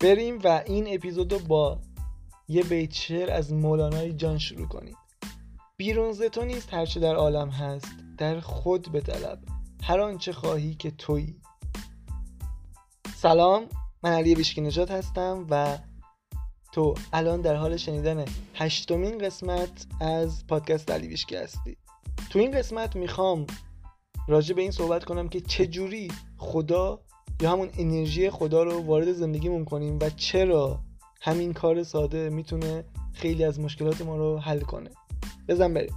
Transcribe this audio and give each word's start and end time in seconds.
بریم 0.00 0.38
و 0.44 0.62
این 0.66 0.94
اپیزود 0.94 1.32
رو 1.32 1.38
با 1.38 1.80
یه 2.48 2.62
بیت 2.62 2.92
شعر 2.92 3.30
از 3.30 3.52
مولانای 3.52 4.12
جان 4.12 4.38
شروع 4.38 4.68
کنیم. 4.68 4.96
بیرون 5.76 6.12
ز 6.12 6.22
تو 6.22 6.44
نیست 6.44 6.74
هرچه 6.74 7.00
در 7.00 7.14
عالم 7.14 7.48
هست 7.48 7.88
در 8.18 8.40
خود 8.40 8.92
بطلب 8.92 9.38
هر 9.82 10.00
آنچه 10.00 10.32
خواهی 10.32 10.74
که 10.74 10.90
تویی. 10.90 11.40
سلام 13.16 13.66
من 14.02 14.12
علی 14.12 14.34
بیشکی 14.34 14.60
نجات 14.60 14.90
هستم 14.90 15.46
و 15.50 15.78
تو 16.72 16.94
الان 17.12 17.40
در 17.40 17.54
حال 17.54 17.76
شنیدن 17.76 18.24
هشتمین 18.54 19.18
قسمت 19.18 19.86
از 20.00 20.46
پادکست 20.46 20.90
علی 20.90 21.08
بیشکی 21.08 21.36
هستی. 21.36 21.76
تو 22.30 22.38
این 22.38 22.50
قسمت 22.50 22.96
می‌خوام 22.96 23.46
راجع 24.28 24.54
به 24.54 24.62
این 24.62 24.70
صحبت 24.70 25.04
کنم 25.04 25.28
که 25.28 25.40
چجوری 25.40 26.12
خدا 26.36 27.00
یا 27.40 27.52
همون 27.52 27.70
انرژی 27.78 28.30
خدا 28.30 28.62
رو 28.62 28.82
وارد 28.82 29.12
زندگیمون 29.12 29.64
کنیم 29.64 29.98
و 29.98 30.10
چرا 30.10 30.80
همین 31.20 31.52
کار 31.52 31.82
ساده 31.82 32.30
می‌تونه 32.30 32.84
خیلی 33.12 33.44
از 33.44 33.60
مشکلات 33.60 34.02
ما 34.02 34.16
رو 34.16 34.38
حل 34.38 34.60
کنه. 34.60 34.90
بزن 35.48 35.74
بریم. 35.74 35.94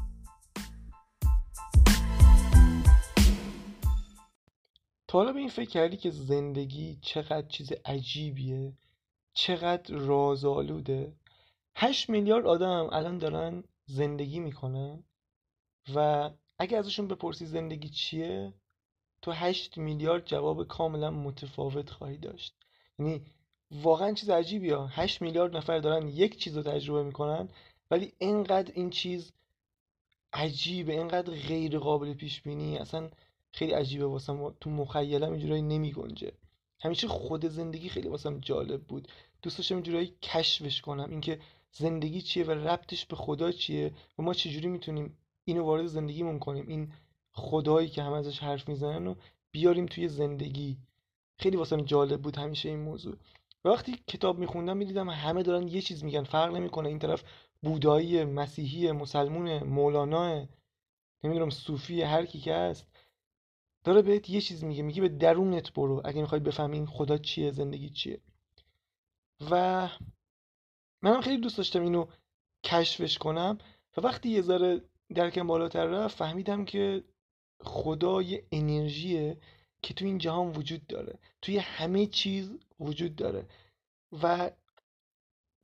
تا 5.08 5.18
حالا 5.18 5.34
به 5.34 5.40
این 5.40 5.50
فکر 5.50 5.70
کردی 5.70 5.98
که 5.98 6.12
زندگی 6.12 7.00
چقدر 7.02 7.48
چیز 7.48 7.72
عجیبیه؟ 7.86 8.74
چقدر 9.34 9.96
رازآلوده 9.96 11.14
هشت 11.76 12.10
میلیارد 12.10 12.46
آدم 12.46 12.90
الان 12.92 13.18
دارن 13.18 13.64
زندگی 13.86 14.40
می‌کنن 14.40 15.04
و 15.96 16.30
اگه 16.60 16.78
ازشون 16.78 17.08
بپرسی 17.08 17.46
زندگی 17.46 17.90
چیه 17.90 18.54
تو 19.22 19.32
هشت 19.32 19.78
میلیارد 19.78 20.26
جواب 20.26 20.68
کاملا 20.68 21.12
متفاوت 21.12 21.90
خواهی 21.90 22.18
داشت. 22.18 22.56
یعنی 23.00 23.22
واقعا 23.72 24.14
چیز 24.14 24.30
عجیبی 24.30 24.70
ها 24.70 24.88
8 24.88 25.22
میلیارد 25.22 25.58
نفر 25.58 25.80
دارن 25.80 26.08
یک 26.08 26.38
چیز 26.38 26.58
رو 26.58 26.64
تجربه 26.64 27.04
می‌کنن 27.04 27.50
ولی 27.92 28.14
اینقدر 28.18 28.72
این 28.76 28.90
چیز 28.90 29.32
عجیبه 30.34 30.94
اینقدر 30.94 31.34
غیر 31.34 31.80
قابل 31.80 32.14
پیش 32.14 32.42
بینی 32.42 32.78
اصلا 32.78 33.10
خیلی 33.52 33.72
عجیبه 33.72 34.06
واسم 34.06 34.56
تو 34.62 34.70
مخیلم 34.70 35.32
اینجورایی 35.32 35.62
نمی 35.62 35.92
گنجه 35.92 36.32
همیشه 36.80 37.08
خود 37.08 37.46
زندگی 37.46 37.90
خیلی 37.90 38.08
واسم 38.08 38.40
جالب 38.40 38.84
بود. 38.84 39.08
دوست 39.42 39.58
داشتم 39.58 39.76
اینجورایی 39.76 40.14
کشفش 40.22 40.82
کنم. 40.82 41.10
اینکه 41.10 41.40
زندگی 41.72 42.22
چیه 42.22 42.44
و 42.44 42.52
ربطش 42.52 43.06
به 43.06 43.16
خدا 43.16 43.52
چیه 43.52 43.94
و 44.20 44.24
ما 44.24 44.34
چجوری 44.34 44.68
می‌تونیم 44.68 45.18
اینو 45.46 45.64
وارد 45.64 45.86
زندگیمون 45.86 46.40
کنیم. 46.40 46.68
این 46.68 46.94
خدایی 47.40 47.90
که 47.90 48.04
همه 48.04 48.16
ازش 48.16 48.40
حرف 48.40 48.70
می‌زنن 48.70 49.08
و 49.08 49.16
بیاریم 49.52 49.86
توی 49.86 50.08
زندگی. 50.08 50.78
خیلی 51.40 51.58
واسم 51.58 51.82
جالب 51.82 52.22
بود 52.22 52.38
همیشه 52.38 52.70
این 52.70 52.80
موضوع. 52.80 53.18
وقتی 53.66 53.96
کتاب 54.08 54.40
میخوندم 54.40 54.78
می‌دیدم 54.78 55.10
همه 55.10 55.44
دارن 55.44 55.68
یه 55.68 55.82
چیز 55.82 56.04
میگن 56.04 56.24
فرق 56.24 56.56
نمی‌کنه. 56.56 56.90
این 56.90 57.00
طرف 57.00 57.24
بودایی 57.64 58.24
مسیحی 58.24 58.92
مسلمون 58.92 59.64
مولانا 59.64 60.48
نمی‌دونم 61.24 61.50
صوفی 61.50 62.02
هر 62.02 62.26
کی 62.26 62.40
که 62.40 62.56
هست 62.56 62.88
داره 63.84 64.02
بهت 64.02 64.30
یه 64.30 64.42
چیز 64.42 64.64
میگه. 64.64 64.84
میگه 64.84 65.02
به 65.02 65.10
درونت 65.10 65.74
برو. 65.74 66.02
اگه 66.06 66.22
می‌خوای 66.22 66.42
بفهمی 66.42 66.78
این 66.78 66.86
خدا 66.86 67.18
چیه 67.18 67.52
زندگی 67.52 67.90
چیه. 67.90 68.22
و 69.52 69.90
منم 71.02 71.22
خیلی 71.22 71.38
دوست 71.38 71.58
داشتم 71.58 71.82
اینو 71.82 72.06
کشفش 72.64 73.18
کنم. 73.18 73.58
و 73.98 74.02
وقتی 74.02 74.30
یه 74.30 74.42
ذره 74.42 74.82
درکم 75.16 75.48
بالاتر 75.48 75.86
رفت 75.86 76.18
فهمیدم 76.18 76.66
که 76.66 77.04
خدا 77.62 78.22
یه 78.22 78.44
انرژیه 78.52 79.38
که 79.82 79.94
تو 79.94 80.06
این 80.06 80.18
جهان 80.18 80.52
وجود 80.52 80.88
داره. 80.88 81.20
توی 81.42 81.58
همه 81.58 82.06
چیز 82.06 82.52
وجود 82.80 83.16
داره. 83.16 83.46
و 84.24 84.52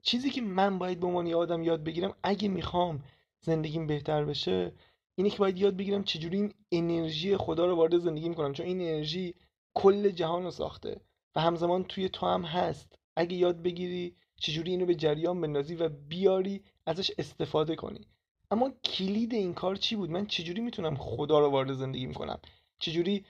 چیزی 0.02 0.30
که 0.30 0.42
من 0.42 0.78
باید 0.78 1.00
به 1.00 1.06
عنوان 1.06 1.34
آدم 1.34 1.62
یاد 1.62 1.84
بگیرم 1.84 2.14
اگه 2.22 2.48
می‌خوام 2.48 3.04
زندگیم 3.40 3.86
بهتر 3.86 4.24
بشه 4.24 4.72
اینه 5.14 5.30
که 5.30 5.38
باید 5.38 5.58
یاد 5.58 5.76
بگیرم 5.76 6.04
چجوری 6.04 6.38
این 6.38 6.54
انرژی 6.72 7.36
خدا 7.36 7.66
رو 7.66 7.76
وارد 7.76 7.98
زندگی 7.98 8.28
می‌کنم. 8.28 8.52
چون 8.52 8.66
این 8.66 8.80
انرژی 8.80 9.34
کل 9.74 10.10
جهان 10.10 10.42
رو 10.42 10.50
ساخته 10.50 11.00
و 11.34 11.40
همزمان 11.40 11.84
توی 11.84 12.08
تو 12.08 12.26
هم 12.26 12.42
هست. 12.42 12.98
اگه 13.16 13.36
یاد 13.36 13.62
بگیری 13.62 14.16
چجوری 14.40 14.70
اینو 14.70 14.86
به 14.86 14.94
جریان 14.94 15.40
بندازی 15.40 15.74
و 15.74 15.88
بیاری 15.88 16.62
ازش 16.86 17.10
استفاده 17.18 17.76
کنی. 17.76 18.06
اما 18.50 18.70
کلید 18.84 19.34
این 19.34 19.54
کار 19.54 19.76
چی 19.76 19.96
بود؟ 19.96 20.10
من 20.10 20.26
چجوری 20.26 20.60
می‌تونم 20.60 20.96
خدا 20.96 21.38
رو 21.38 21.50
وارد 21.50 21.72
زندگی 21.72 22.06
می‌کنم؟ 22.06 22.38
چجوری 22.78 23.24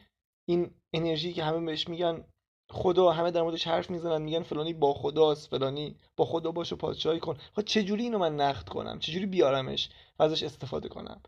این 0.46 0.70
انرژی 0.92 1.32
که 1.32 1.44
همه 1.44 1.66
بهش 1.66 1.88
میگن 1.88 2.24
خدا 2.70 3.10
همه 3.10 3.30
در 3.30 3.42
موردش 3.42 3.66
حرف 3.66 3.90
می‌زنن 3.90 4.22
میگن 4.22 4.42
فلانی 4.42 4.72
با 4.72 4.94
خداست 4.94 5.50
فلانی 5.50 5.96
با 6.16 6.24
خدا 6.24 6.52
باش 6.52 6.72
و 6.72 6.76
پادشاهی 6.76 7.20
کن. 7.20 7.36
خب 7.56 7.62
چجوری 7.62 8.02
اینو 8.02 8.18
من 8.18 8.36
نقد 8.36 8.68
کنم؟ 8.68 8.98
چجوری 8.98 9.26
بیارمش 9.26 9.88
و 10.18 10.22
ازش 10.22 10.42
استفاده 10.42 10.88
کنم؟ 10.88 11.20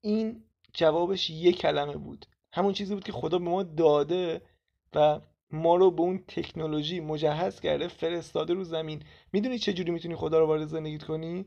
این 0.00 0.44
جوابش 0.72 1.30
یه 1.30 1.52
کلمه 1.52 1.96
بود. 1.96 2.26
همون 2.52 2.72
چیزی 2.72 2.94
بود 2.94 3.04
که 3.04 3.12
خدا 3.12 3.38
به 3.38 3.44
ما 3.44 3.62
داده 3.62 4.42
و 4.94 5.20
ما 5.50 5.76
رو 5.76 5.90
به 5.90 6.02
اون 6.02 6.24
تکنولوژی 6.28 7.00
مجهز 7.00 7.60
کرده 7.60 7.88
فرستاده 7.88 8.54
رو 8.54 8.64
زمین. 8.64 9.02
می‌دونی 9.32 9.58
چجوری 9.58 9.90
می‌تونی 9.90 10.16
خدا 10.16 10.38
رو 10.38 10.46
وارد 10.46 10.66
زندگیت 10.66 11.02
کنی؟ 11.04 11.46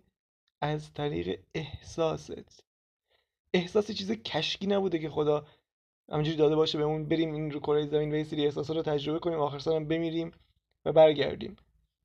از 0.66 0.94
طریق 0.94 1.40
احساست. 1.54 2.64
احساس 3.54 3.92
چیز 3.92 4.12
کشکی 4.12 4.68
نبوده 4.68 5.00
که 5.00 5.10
خدا 5.10 5.46
همینجوری 6.12 6.38
داده 6.38 6.56
باشه 6.56 6.78
بهمون 6.78 7.06
بریم 7.06 7.34
این 7.34 7.52
رو 7.52 7.60
کره 7.60 7.86
زمین 7.86 8.14
و 8.14 8.16
یه 8.16 8.24
سری 8.24 8.46
احساسات 8.46 8.76
رو 8.76 8.84
تجربه 8.84 9.20
کنیم 9.20 9.40
آخر 9.40 9.60
سرم 9.60 9.88
بمیریم 9.88 10.32
و 10.86 10.94
برگردیم. 10.94 11.56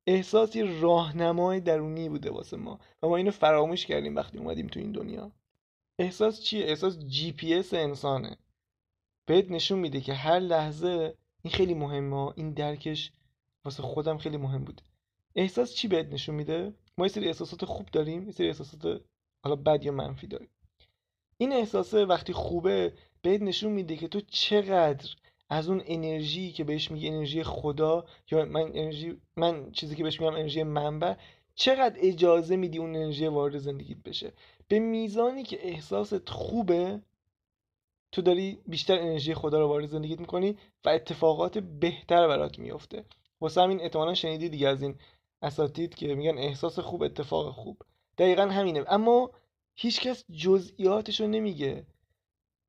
احساس 0.07 0.55
یه 0.55 0.81
راهنمای 0.81 1.59
درونی 1.59 2.09
بوده 2.09 2.31
واسه 2.31 2.57
ما 2.57 2.79
و 3.03 3.07
ما 3.07 3.17
اینو 3.17 3.31
فراموش 3.31 3.85
کردیم 3.85 4.15
وقتی 4.15 4.37
اومدیم 4.37 4.67
تو 4.67 4.79
این 4.79 4.91
دنیا. 4.91 5.31
احساس 5.99 6.41
چیه؟ 6.41 6.65
احساس 6.65 6.99
جی 6.99 7.31
پی 7.31 7.53
اس 7.53 7.73
انسانه. 7.73 8.37
بهت 9.25 9.51
نشون 9.51 9.79
میده 9.79 10.01
که 10.01 10.13
هر 10.13 10.39
لحظه 10.39 11.15
این 11.43 11.53
خیلی 11.53 11.73
مهمه 11.73 12.33
این 12.35 12.53
درکش 12.53 13.11
واسه 13.65 13.83
خودم 13.83 14.17
خیلی 14.17 14.37
مهم 14.37 14.63
بود. 14.63 14.81
احساس 15.35 15.73
چی 15.73 15.87
بهت 15.87 16.05
نشون 16.05 16.35
میده؟ 16.35 16.73
ما 16.97 17.05
یه 17.05 17.11
سری 17.11 17.27
احساسات 17.27 17.65
خوب 17.65 17.89
داریم 17.91 18.25
یه 18.25 18.31
سری 18.31 18.47
احساسات 18.47 19.01
حالا 19.43 19.55
بد 19.55 19.83
یا 19.83 19.91
منفی 19.91 20.27
داریم. 20.27 20.49
این 21.37 21.53
احساسه 21.53 22.05
وقتی 22.05 22.33
خوبه 22.33 22.93
بهت 23.21 23.41
نشون 23.41 23.71
میده 23.71 23.97
که 23.97 24.07
تو 24.07 24.21
چقدر 24.21 25.09
از 25.49 25.69
اون 25.69 25.81
انرژی 25.85 26.51
که 26.51 26.63
بهش 26.63 26.91
میگه 26.91 27.09
انرژی 27.09 27.43
خدا 27.43 28.05
یا 28.31 28.45
من 28.45 28.61
انرژی 28.61 29.21
من 29.35 29.71
چیزی 29.71 29.95
که 29.95 30.03
بهش 30.03 30.21
میگم 30.21 30.33
انرژی 30.33 30.63
منبع 30.63 31.15
چقدر 31.55 31.95
اجازه 31.99 32.55
میدی 32.55 32.77
اون 32.77 32.95
انرژی 32.95 33.27
وارد 33.27 33.57
زندگیت 33.57 33.97
بشه. 33.97 34.33
به 34.67 34.79
میزانی 34.79 35.43
که 35.43 35.67
احساست 35.67 36.29
خوبه 36.29 37.01
تو 38.11 38.21
داری 38.21 38.61
بیشتر 38.67 38.99
انرژی 38.99 39.33
خدا 39.33 39.59
رو 39.59 39.67
وارد 39.67 39.85
زندگیت 39.85 40.19
می‌کنی 40.19 40.57
و 40.85 40.89
اتفاقات 40.89 41.57
بهتر 41.57 42.27
برات 42.27 42.59
میفته 42.59 43.05
واسه 43.41 43.61
همین 43.61 43.81
احتمالا 43.81 44.13
شنیدی 44.13 44.49
دیگه 44.49 44.67
از 44.67 44.81
این 44.81 44.95
اساتید 45.41 45.95
که 45.95 46.15
میگن 46.15 46.37
احساس 46.37 46.79
خوب 46.79 47.03
اتفاق 47.03 47.53
خوب. 47.55 47.77
دقیقا 48.17 48.43
همینه. 48.43 48.83
اما 48.87 49.31
هیچکس 49.75 50.25
جزئیاتش 50.31 51.21
رو 51.21 51.27
نمیگه. 51.27 51.85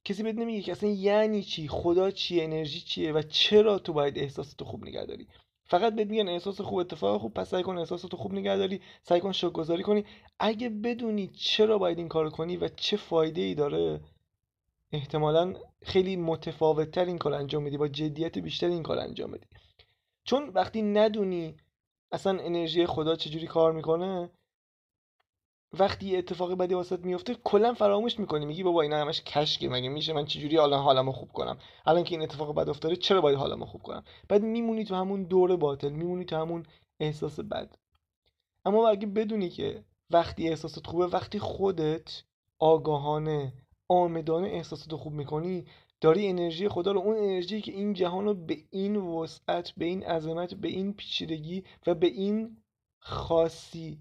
کسی 0.05 0.22
بهت 0.22 0.37
نمیگه 0.37 0.62
که 0.62 0.72
اصلا 0.72 0.91
یعنی 0.91 1.43
چی 1.43 1.69
خدا 1.69 2.11
چیه 2.11 2.44
انرژی 2.44 2.81
چیه 2.81 3.12
و 3.12 3.22
چرا 3.22 3.78
تو 3.78 3.93
باید 3.93 4.19
احساستو 4.19 4.65
خوب 4.65 4.84
نگه 4.84 5.05
داری. 5.05 5.28
فقط 5.65 5.94
بهت 5.94 6.09
میگن 6.09 6.28
احساس 6.28 6.61
خوب 6.61 6.78
اتفاق 6.78 7.21
خوب 7.21 7.34
پس 7.34 7.50
سعی 7.50 7.62
کن 7.62 7.78
احساستو 7.78 8.16
خوب 8.16 8.32
نگه 8.32 8.56
داری 8.56 8.81
سعی 9.03 9.21
کن 9.21 9.32
گذاری 9.32 9.82
کنی. 9.82 10.05
اگه 10.38 10.69
بدونی 10.69 11.27
چرا 11.27 11.78
باید 11.78 11.99
این 11.99 12.09
کارو 12.09 12.31
کنی 12.31 12.56
و 12.56 12.69
چه 12.69 12.97
فایده 12.97 13.41
ای 13.41 13.55
داره 13.55 14.00
احتمالا 14.93 15.55
خیلی 15.82 16.17
متفاوتتر 16.17 17.05
این 17.05 17.19
کار 17.19 17.35
انجام 17.35 17.62
میدی 17.62 17.76
با 17.76 17.88
جدیت 17.88 18.38
بیشتر 18.38 18.67
این 18.67 18.82
کار 18.82 18.99
انجام 18.99 19.31
بدی 19.31 19.47
چون 20.25 20.49
وقتی 20.49 20.82
ندونی 20.82 21.56
اصلا 22.12 22.38
انرژی 22.41 22.87
خدا 22.87 23.17
چجوری 23.17 23.47
کار 23.47 23.73
می‌کنه؟ 23.73 24.31
وقتی 25.79 26.06
یه 26.06 26.19
اتفاقی 26.19 26.55
بدی 26.55 26.75
واسط 26.75 27.00
میفته 27.00 27.35
کلا 27.35 27.75
فراموش 27.75 28.19
می‌کنی. 28.19 28.47
میگی 28.47 28.62
بابا 28.62 28.82
اینا 28.82 29.00
همش 29.00 29.23
کشکه. 29.23 29.69
مگه 29.69 29.88
میشه 29.88 30.12
من 30.12 30.25
چجوری 30.25 30.59
الان 30.59 30.82
حالمو 30.82 31.12
خوب 31.12 31.32
کنم؟ 31.32 31.59
الان 31.87 32.05
که 32.05 32.14
این 32.14 32.23
اتفاق 32.23 32.55
بد 32.55 32.69
افتاده 32.69 32.97
چرا 32.97 33.20
باید 33.20 33.38
حالمو 33.38 33.64
خوب 33.67 33.82
کنم؟ 33.82 34.05
بعد 34.29 34.43
میمونی 34.43 34.85
تو 34.85 34.94
همون 34.94 35.23
دور 35.25 35.56
باطل 35.56 35.88
میمونی 35.88 36.25
تو 36.25 36.37
همون 36.37 36.67
احساس 37.00 37.41
بد. 37.41 37.76
اما 38.64 38.88
اگه 38.88 39.06
بدونی 39.06 39.49
که 39.49 39.85
وقتی 40.11 40.49
احساست 40.49 40.87
خوبه 40.87 41.06
وقتی 41.06 41.38
خودت 41.38 42.23
آگاهانه 42.59 43.53
آمدانه 43.88 44.49
احساسات 44.49 44.94
خوب 44.94 45.12
می‌کنی 45.12 45.67
داری 46.02 46.26
انرژی 46.26 46.69
خدا 46.69 46.93
رو 46.93 47.00
اون 47.00 47.16
انرژی 47.16 47.60
که 47.60 47.72
این 47.72 47.93
جهان 47.93 48.25
رو 48.25 48.34
به 48.34 48.56
این 48.70 48.96
وسعت 48.96 49.72
به 49.76 49.84
این 49.84 50.02
عظمت 50.02 50.54
به 50.54 50.69
این 50.69 50.93
پیچیدگی 50.93 51.64
و 51.87 51.94
به 51.94 52.06
این 52.06 52.56
خاصی 52.99 53.99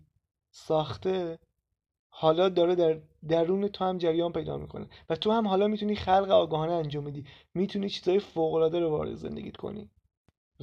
ساخته 0.52 1.40
حالا 2.10 2.50
داره 2.50 2.76
در 2.76 3.02
درون 3.28 3.68
تو 3.68 3.86
هم 3.86 3.98
جریان 3.98 4.32
پیدا 4.32 4.58
می‌کنه 4.58 4.88
و 5.10 5.16
تو 5.16 5.32
هم 5.32 5.48
حالا 5.48 5.68
می‌تونی 5.68 5.96
خلق 5.96 6.30
آگاهانه 6.30 6.74
انجام 6.74 7.04
بدی 7.04 7.26
می‌تونی 7.54 7.90
چیزای 7.90 8.20
فوق 8.20 8.54
العاده 8.54 8.80
رو 8.80 8.90
وارد 8.90 9.16
زندگیت 9.16 9.58
کنی. 9.58 9.90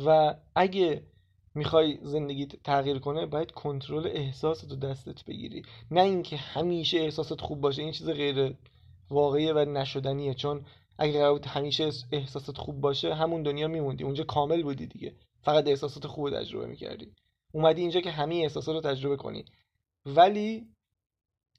و 0.06 0.34
اگه 0.54 1.02
می‌خوای 1.54 1.98
زندگیت 2.02 2.62
تغییر 2.62 2.98
کنه 2.98 3.26
باید 3.26 3.50
کنترل 3.50 4.06
احساست 4.06 4.70
رو 4.70 4.76
دستت 4.76 5.24
بگیری. 5.24 5.62
نه 5.90 6.00
اینکه 6.00 6.36
همیشه 6.36 6.98
احساست 6.98 7.40
خوب 7.40 7.60
باشه 7.60 7.82
این 7.82 7.92
چیز 7.92 8.08
غیر 8.10 8.54
واقعیه 9.10 9.52
و 9.52 9.58
نشدنیه. 9.58 10.34
چون 10.34 10.64
اگر 10.98 11.20
قرار 11.20 11.40
همیشه 11.46 11.90
احساست 12.12 12.58
خوب 12.58 12.80
باشه 12.80 13.14
همون 13.14 13.42
دنیا 13.42 13.68
میموندی. 13.68 14.04
اونجا 14.04 14.24
کامل 14.24 14.62
بودی 14.62 14.86
دیگه. 14.86 15.14
فقط 15.42 15.68
احساسات 15.68 16.06
خوب 16.06 16.30
تجربه 16.30 16.66
می‌کردی. 16.66 17.12
اومدی 17.52 17.80
اینجا 17.80 18.00
که 18.00 18.10
همه 18.10 18.34
احساسات 18.34 18.74
رو 18.74 18.80
تجربه 18.80 19.16
کنی. 19.16 19.44
ولی 20.06 20.66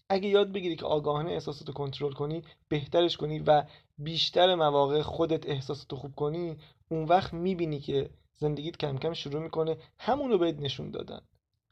اگه 0.09 0.29
یاد 0.29 0.51
بگیری 0.51 0.75
که 0.75 0.85
آگاهانه 0.85 1.31
احساسات 1.31 1.67
رو 1.67 1.73
کنترل 1.73 2.11
کنی 2.11 2.43
بهترش 2.67 3.17
کنی 3.17 3.39
و 3.39 3.63
بیشتر 3.97 4.55
مواقع 4.55 5.01
خودت 5.01 5.49
احساسات 5.49 5.95
خوب 5.95 6.15
کنی 6.15 6.57
اون 6.89 7.05
وقت 7.05 7.33
می‌بینی 7.33 7.79
که 7.79 8.09
زندگیت 8.37 8.77
کم 8.77 8.97
کم 8.97 9.13
شروع 9.13 9.41
می‌کنه 9.41 9.77
همون 9.97 10.31
رو 10.31 10.37
بهت 10.37 10.59
نشون 10.59 10.91
دادن. 10.91 11.21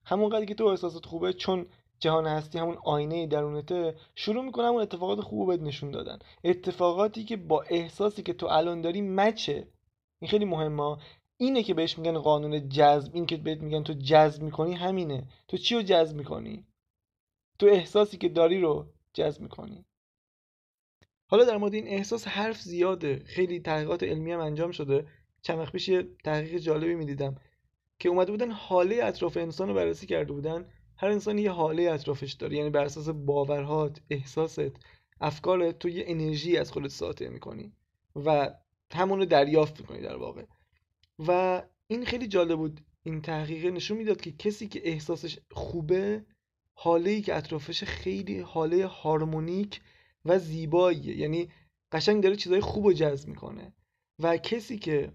همون 0.05 0.29
قدر 0.29 0.45
که 0.45 0.55
تو 0.55 0.65
احساسات 0.65 1.05
خوبه 1.05 1.33
چون 1.33 1.65
جهان 1.99 2.27
هستی 2.27 2.59
همون 2.59 2.77
آینه 2.83 3.27
درونته 3.27 3.95
شروع 4.15 4.45
می‌کنه 4.45 4.67
همون 4.67 4.81
اتفاقات 4.81 5.21
خوب 5.21 5.47
بهت 5.47 5.61
نشون 5.61 5.91
دادن. 5.91 6.19
اتفاقاتی 6.43 7.23
که 7.23 7.37
با 7.37 7.61
احساسی 7.61 8.23
که 8.23 8.33
تو 8.33 8.45
الان 8.45 8.81
داری 8.81 9.01
مچه. 9.01 9.67
این 10.19 10.29
خیلی 10.29 10.45
مهمه. 10.45 10.97
اینه 11.37 11.63
که 11.63 11.73
بهش 11.73 11.97
میگن 11.97 12.17
قانون 12.17 12.69
جذب. 12.69 13.15
این 13.15 13.25
که 13.25 13.37
بهت 13.37 13.61
میگن 13.61 13.83
تو 13.83 13.93
جذب 13.93 14.43
می‌کنی 14.43 14.73
همینه. 14.73 15.27
تو 15.47 15.57
چی 15.57 15.75
رو 15.75 15.81
جذب 15.81 16.15
می‌کنی؟ 16.15 16.65
تو 17.59 17.65
احساسی 17.65 18.17
که 18.17 18.29
داری 18.29 18.61
رو 18.61 18.85
جذب 19.13 19.41
می‌کنی. 19.41 19.85
حالا 21.29 21.43
در 21.43 21.57
مورد 21.57 21.73
این 21.73 21.87
احساس 21.87 22.27
حرف 22.27 22.61
زیاده. 22.61 23.23
خیلی 23.25 23.59
تحقیقات 23.59 24.03
علمی 24.03 24.31
هم 24.31 24.39
انجام 24.39 24.71
شده. 24.71 25.07
چند 25.41 25.59
وقت 25.59 25.71
پیش 25.71 25.89
یه 25.89 26.07
تحقیق 26.23 26.57
جالبی 26.57 26.95
می‌دیدم 26.95 27.35
که 27.99 28.09
اومده 28.09 28.31
بودن 28.31 28.51
حاله 28.51 29.03
اطراف 29.03 29.37
انسان 29.37 29.67
رو 29.67 29.73
بررسی 29.73 30.07
کرده 30.07 30.33
بودن. 30.33 30.65
هر 30.97 31.07
انسانی 31.07 31.41
یه 31.41 31.51
حاله 31.51 31.91
اطرافش 31.91 32.33
داره. 32.33 32.57
یعنی 32.57 32.69
بر 32.69 32.85
اساس 32.85 33.09
باورهات 33.09 34.01
احساست 34.09 34.71
افکارت 35.21 35.79
تو 35.79 35.89
یه 35.89 36.03
انرژی 36.07 36.57
از 36.57 36.71
خودت 36.71 36.87
ساطع 36.87 37.27
می‌کنی 37.27 37.71
و 38.15 38.53
همون 38.93 39.19
دریافت 39.19 39.79
می‌کنی 39.79 40.01
در 40.01 40.15
واقع. 40.15 40.43
و 41.27 41.61
این 41.87 42.05
خیلی 42.05 42.27
جالب 42.27 42.57
بود. 42.57 42.81
این 43.03 43.21
تحقیق 43.21 43.65
نشون 43.65 43.97
می‌داد 43.97 44.21
که 44.21 44.31
کسی 44.31 44.67
که 44.67 44.89
احساسش 44.89 45.39
خوبه 45.51 46.25
حاله 46.73 47.09
ای 47.09 47.21
که 47.21 47.35
اطرافش 47.35 47.83
خیلی 47.83 48.39
حاله 48.39 48.87
هارمونیک 48.87 49.81
و 50.25 50.39
زیباییه. 50.39 51.17
یعنی 51.17 51.49
قشنگ 51.91 52.23
داره 52.23 52.35
چیزای 52.35 52.61
خوب 52.61 52.85
رو 52.85 52.93
جذب 52.93 53.29
می‌کنه. 53.29 53.73
و 54.19 54.37
کسی 54.37 54.77
که 54.77 55.11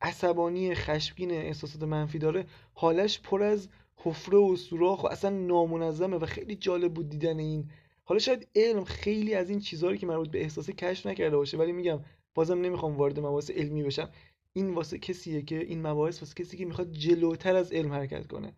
عصبانی 0.00 0.74
خشمگین 0.74 1.30
احساسات 1.30 1.82
منفی 1.82 2.18
داره 2.18 2.46
حالش 2.74 3.20
پر 3.20 3.42
از 3.42 3.68
حفره 4.02 4.38
و 4.38 4.56
سوراخ 4.56 5.04
و 5.04 5.06
اصلا 5.06 5.30
نامنظمه 5.30 6.16
و 6.16 6.26
خیلی 6.26 6.56
جالب 6.56 6.94
بود 6.94 7.08
دیدن 7.08 7.38
این. 7.38 7.70
حالا 8.04 8.18
شاید 8.18 8.48
علم 8.56 8.84
خیلی 8.84 9.34
از 9.34 9.50
این 9.50 9.60
چیزهایی 9.60 9.98
که 9.98 10.06
مربوط 10.06 10.30
به 10.30 10.40
احساسه 10.40 10.72
کشف 10.72 11.06
نکرده 11.06 11.36
باشه 11.36 11.56
ولی 11.56 11.72
میگم 11.72 12.00
بازم 12.34 12.60
نمی‌خوام 12.60 12.96
وارد 12.96 13.20
مباحث 13.20 13.50
علمی 13.50 13.82
بشم. 13.82 14.10
این 14.52 14.74
واسه 14.74 14.98
کسیه 14.98 15.42
که 15.42 15.58
این 15.58 15.86
مباحث 15.86 16.22
واسه 16.22 16.34
کسی 16.34 16.56
که 16.56 16.64
می‌خواد 16.64 16.92
جلوتر 16.92 17.56
از 17.56 17.72
علم 17.72 17.92
حرکت 17.92 18.26
کنه. 18.26 18.52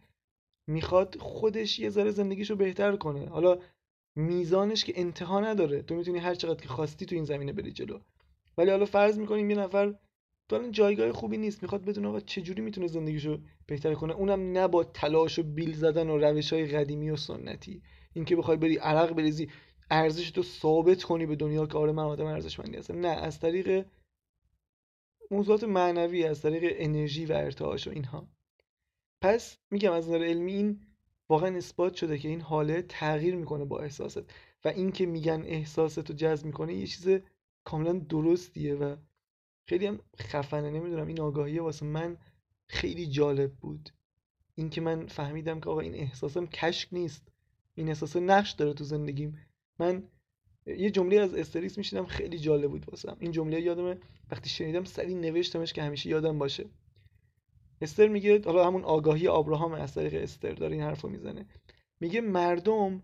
می‌خواد 0.66 1.16
خودش 1.18 1.78
یه 1.78 1.90
ذره 1.90 2.10
زندگیشو 2.10 2.56
بهتر 2.56 2.96
کنه. 2.96 3.28
حالا 3.28 3.58
میزانش 4.16 4.84
که 4.84 4.92
انتها 4.96 5.40
نداره. 5.40 5.82
تو 5.82 5.94
می‌تونی 5.94 6.18
هر 6.18 6.34
چقدر 6.34 6.60
که 6.60 6.68
خواستی 6.68 7.06
تو 7.06 7.14
این 7.14 7.24
زمینه 7.24 7.52
بری 7.52 7.72
جلو. 7.72 7.98
ولی 8.58 8.70
حالا 8.70 8.84
فرض 8.84 9.18
می‌کنیم 9.18 9.50
یه 9.50 9.56
نفر 9.56 9.94
تو 10.50 10.56
الان 10.56 10.72
جایگاه 10.72 11.12
خوبی 11.12 11.38
نیست. 11.38 11.62
می‌خواد 11.62 11.84
بدون 11.84 12.06
آقا 12.06 12.20
چجوری 12.20 12.62
می‌تونه 12.62 12.86
زندگیشو 12.86 13.40
بهتر 13.66 13.94
کنه. 13.94 14.12
اونم 14.12 14.52
نه 14.52 14.68
با 14.68 14.84
تلاش 14.84 15.38
و 15.38 15.42
بیل 15.42 15.74
زدن 15.74 16.10
و 16.10 16.18
روش 16.18 16.52
های 16.52 16.66
قدیمی 16.66 17.10
و 17.10 17.16
سنتی. 17.16 17.82
اینکه 18.12 18.36
بخوای 18.36 18.56
بری 18.56 18.76
عرق 18.76 19.12
بریزی 19.12 19.50
ارزش 19.90 20.30
تو 20.30 20.42
ثابت 20.42 21.02
کنی 21.02 21.26
به 21.26 21.36
دنیا 21.36 21.66
که 21.66 21.78
آره 21.78 21.92
من 21.92 22.02
آدم 22.02 22.26
ارزشمندی 22.26 22.76
هستم. 22.76 23.00
نه 23.00 23.08
از 23.08 23.40
طریق 23.40 23.86
موضوعات 25.30 25.64
معنوی 25.64 26.24
از 26.24 26.42
طریق 26.42 26.74
انرژی 26.76 27.26
و 27.26 27.32
ارتعاش 27.32 27.88
و 27.88 27.90
اینها. 27.90 28.28
پس 29.20 29.58
میگم 29.70 29.92
از 29.92 30.08
نظر 30.08 30.24
علمی 30.24 30.52
این 30.52 30.80
واقعا 31.28 31.56
اثبات 31.56 31.94
شده 31.94 32.18
که 32.18 32.28
این 32.28 32.40
حاله 32.40 32.82
تغییر 32.82 33.36
می‌کنه 33.36 33.64
با 33.64 33.78
احساست. 33.80 34.32
و 34.64 34.68
اینکه 34.68 35.06
میگن 35.06 35.42
احساست 35.46 36.10
رو 36.10 36.16
جذب 36.16 36.46
می‌کنه 36.46 36.74
یه 36.74 36.86
چیز 36.86 37.20
کاملا 37.64 37.92
درستیه 37.92 38.74
و 38.74 38.96
خیلی 39.70 39.86
هم 39.86 39.98
خفنه 40.20 40.70
نمی‌دونم 40.70 41.06
این 41.06 41.20
آگاهیه 41.20 41.62
واسه 41.62 41.86
من 41.86 42.16
خیلی 42.66 43.06
جالب 43.06 43.52
بود. 43.52 43.90
اینکه 44.54 44.80
من 44.80 45.06
فهمیدم 45.06 45.60
که 45.60 45.70
آقا 45.70 45.80
این 45.80 45.94
احساسم 45.94 46.46
کشک 46.46 46.88
نیست. 46.92 47.28
این 47.74 47.88
احساس 47.88 48.16
نقش 48.16 48.52
داره 48.52 48.72
تو 48.72 48.84
زندگیم. 48.84 49.38
من 49.78 50.02
یه 50.66 50.90
جمله 50.90 51.20
از 51.20 51.34
استریس 51.34 51.78
میشیدم 51.78 52.06
خیلی 52.06 52.38
جالب 52.38 52.70
بود 52.70 52.88
واسم. 52.88 53.16
این 53.20 53.32
جمله 53.32 53.60
یادمه 53.60 53.98
وقتی 54.30 54.48
شنیدم 54.50 54.84
سری 54.84 55.14
نوشتمش 55.14 55.72
که 55.72 55.82
همیشه 55.82 56.10
یادم 56.10 56.38
باشه. 56.38 56.66
استر 57.80 58.08
میگه 58.08 58.42
حالا 58.44 58.66
همون 58.66 58.84
آگاهی 58.84 59.28
آبراهام 59.28 59.72
از 59.72 59.94
طریق 59.94 60.22
استر 60.22 60.52
داره 60.52 60.72
این 60.72 60.84
حرفو 60.84 61.08
می‌زنه. 61.08 61.46
میگه 62.00 62.20
مردم 62.20 63.02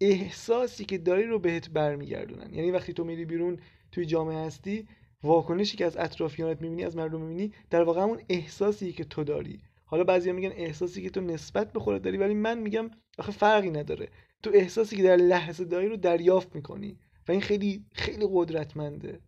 احساسی 0.00 0.84
که 0.84 0.98
داری 0.98 1.24
رو 1.24 1.38
بهت 1.38 1.70
برمیگردونن. 1.70 2.54
یعنی 2.54 2.70
وقتی 2.70 2.92
تو 2.92 3.04
میری 3.04 3.24
بیرون 3.24 3.58
توی 3.92 4.06
جامعه 4.06 4.46
هستی 4.46 4.88
واکنشی 5.22 5.76
که 5.76 5.84
از 5.84 5.96
اطرافیانت 5.96 6.62
می‌بینی 6.62 6.84
از 6.84 6.96
مردم 6.96 7.20
می‌بینی 7.20 7.52
در 7.70 7.82
واقع 7.82 8.02
همون 8.02 8.20
احساسی 8.28 8.92
که 8.92 9.04
تو 9.04 9.24
داری. 9.24 9.60
حالا 9.84 10.04
بعضیا 10.04 10.32
میگن 10.32 10.52
احساسی 10.52 11.02
که 11.02 11.10
تو 11.10 11.20
نسبت 11.20 11.72
به 11.72 11.80
خودت 11.80 12.02
داری 12.02 12.16
ولی 12.16 12.34
من 12.34 12.58
میگم 12.58 12.90
آخه 13.18 13.32
فرقی 13.32 13.70
نداره. 13.70 14.08
تو 14.42 14.50
احساسی 14.54 14.96
که 14.96 15.02
در 15.02 15.16
لحظه 15.16 15.64
داری 15.64 15.88
رو 15.88 15.96
دریافت 15.96 16.54
می‌کنی 16.54 16.98
و 17.28 17.32
این 17.32 17.40
خیلی 17.40 17.84
خیلی 17.92 18.28
قدرتمنده. 18.32 19.20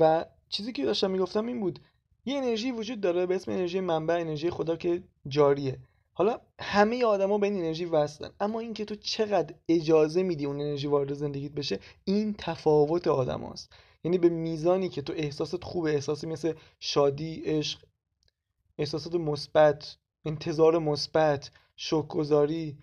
و 0.00 0.24
چیزی 0.48 0.72
که 0.72 0.84
داشتم 0.84 1.10
می‌گفتم 1.10 1.46
این 1.46 1.60
بود. 1.60 1.78
یه 2.24 2.36
انرژی 2.38 2.70
وجود 2.70 3.00
داره 3.00 3.26
به 3.26 3.34
اسم 3.34 3.50
انرژی 3.52 3.80
منبع 3.80 4.14
انرژی 4.14 4.50
خدا 4.50 4.76
که 4.76 5.02
جاریه. 5.28 5.78
حالا 6.18 6.40
همه 6.60 7.04
آدما 7.04 7.38
به 7.38 7.46
این 7.46 7.56
انرژی 7.56 7.84
وصلن 7.84 8.30
اما 8.40 8.60
اینکه 8.60 8.84
تو 8.84 8.94
چقدر 8.94 9.54
اجازه 9.68 10.22
میدی 10.22 10.46
اون 10.46 10.60
انرژی 10.60 10.86
وارد 10.86 11.14
زندگیت 11.14 11.52
بشه 11.52 11.80
این 12.04 12.34
تفاوت 12.38 13.06
آدم 13.06 13.54
یعنی 14.04 14.18
به 14.18 14.28
میزانی 14.28 14.88
که 14.88 15.02
تو 15.02 15.12
احساسات 15.16 15.64
خوبه 15.64 15.94
احساسی 15.94 16.26
مثل 16.26 16.52
شادی 16.80 17.42
عشق 17.44 17.84
احساسات 18.78 19.14
مثبت 19.14 19.96
انتظار 20.24 20.78
مثبت 20.78 21.50
شوکگذاری 21.76 22.78